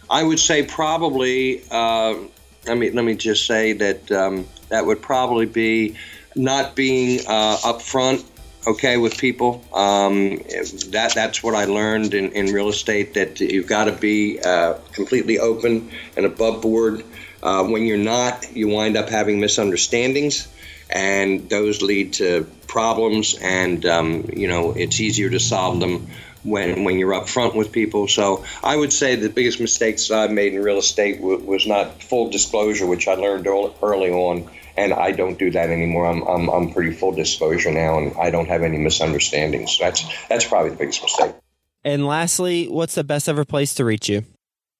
I 0.09 0.23
would 0.23 0.39
say 0.39 0.63
probably. 0.63 1.61
Uh, 1.69 2.15
let 2.65 2.77
me 2.77 2.89
let 2.91 3.05
me 3.05 3.15
just 3.15 3.45
say 3.45 3.73
that 3.73 4.11
um, 4.11 4.47
that 4.69 4.85
would 4.85 5.01
probably 5.01 5.45
be 5.45 5.95
not 6.35 6.75
being 6.75 7.21
uh, 7.27 7.57
upfront 7.57 8.23
okay 8.67 8.97
with 8.97 9.17
people. 9.17 9.63
Um, 9.73 10.37
that 10.91 11.11
that's 11.13 11.43
what 11.43 11.55
I 11.55 11.65
learned 11.65 12.13
in, 12.13 12.31
in 12.31 12.53
real 12.53 12.69
estate 12.69 13.13
that 13.13 13.39
you've 13.39 13.67
got 13.67 13.85
to 13.85 13.91
be 13.91 14.39
uh, 14.39 14.75
completely 14.91 15.39
open 15.39 15.91
and 16.17 16.25
above 16.25 16.61
board. 16.61 17.03
Uh, 17.43 17.63
when 17.65 17.83
you're 17.83 17.97
not, 17.97 18.55
you 18.55 18.67
wind 18.67 18.97
up 18.97 19.09
having 19.09 19.39
misunderstandings, 19.39 20.47
and 20.89 21.47
those 21.49 21.81
lead 21.81 22.13
to 22.13 22.45
problems. 22.67 23.35
And 23.39 23.85
um, 23.85 24.29
you 24.33 24.47
know 24.47 24.71
it's 24.71 24.99
easier 24.99 25.29
to 25.29 25.39
solve 25.39 25.79
them 25.79 26.07
when 26.45 26.83
when 26.83 26.99
you're 26.99 27.13
up 27.13 27.27
front 27.27 27.55
with 27.55 27.71
people. 27.71 28.07
So 28.07 28.45
I 28.63 28.75
would 28.75 28.93
say 28.93 29.15
the 29.15 29.29
biggest 29.29 29.59
mistakes 29.59 30.11
I've 30.11 30.31
made 30.31 30.53
in 30.53 30.61
real 30.61 30.77
estate 30.77 31.19
w- 31.19 31.39
was 31.39 31.67
not 31.67 32.03
full 32.03 32.29
disclosure, 32.29 32.85
which 32.85 33.07
I 33.07 33.15
learned 33.15 33.47
early 33.47 34.11
on, 34.11 34.49
and 34.77 34.93
I 34.93 35.11
don't 35.11 35.37
do 35.37 35.51
that 35.51 35.69
anymore. 35.69 36.05
I'm, 36.05 36.21
I'm 36.21 36.49
I'm 36.49 36.73
pretty 36.73 36.91
full 36.91 37.11
disclosure 37.11 37.71
now, 37.71 37.97
and 37.97 38.15
I 38.17 38.29
don't 38.29 38.47
have 38.47 38.63
any 38.63 38.77
misunderstandings. 38.77 39.77
That's 39.79 40.05
that's 40.27 40.45
probably 40.45 40.69
the 40.71 40.77
biggest 40.77 41.01
mistake. 41.01 41.35
And 41.83 42.05
lastly, 42.05 42.67
what's 42.67 42.95
the 42.95 43.03
best 43.03 43.29
ever 43.29 43.45
place 43.45 43.75
to 43.75 43.85
reach 43.85 44.09
you? 44.09 44.23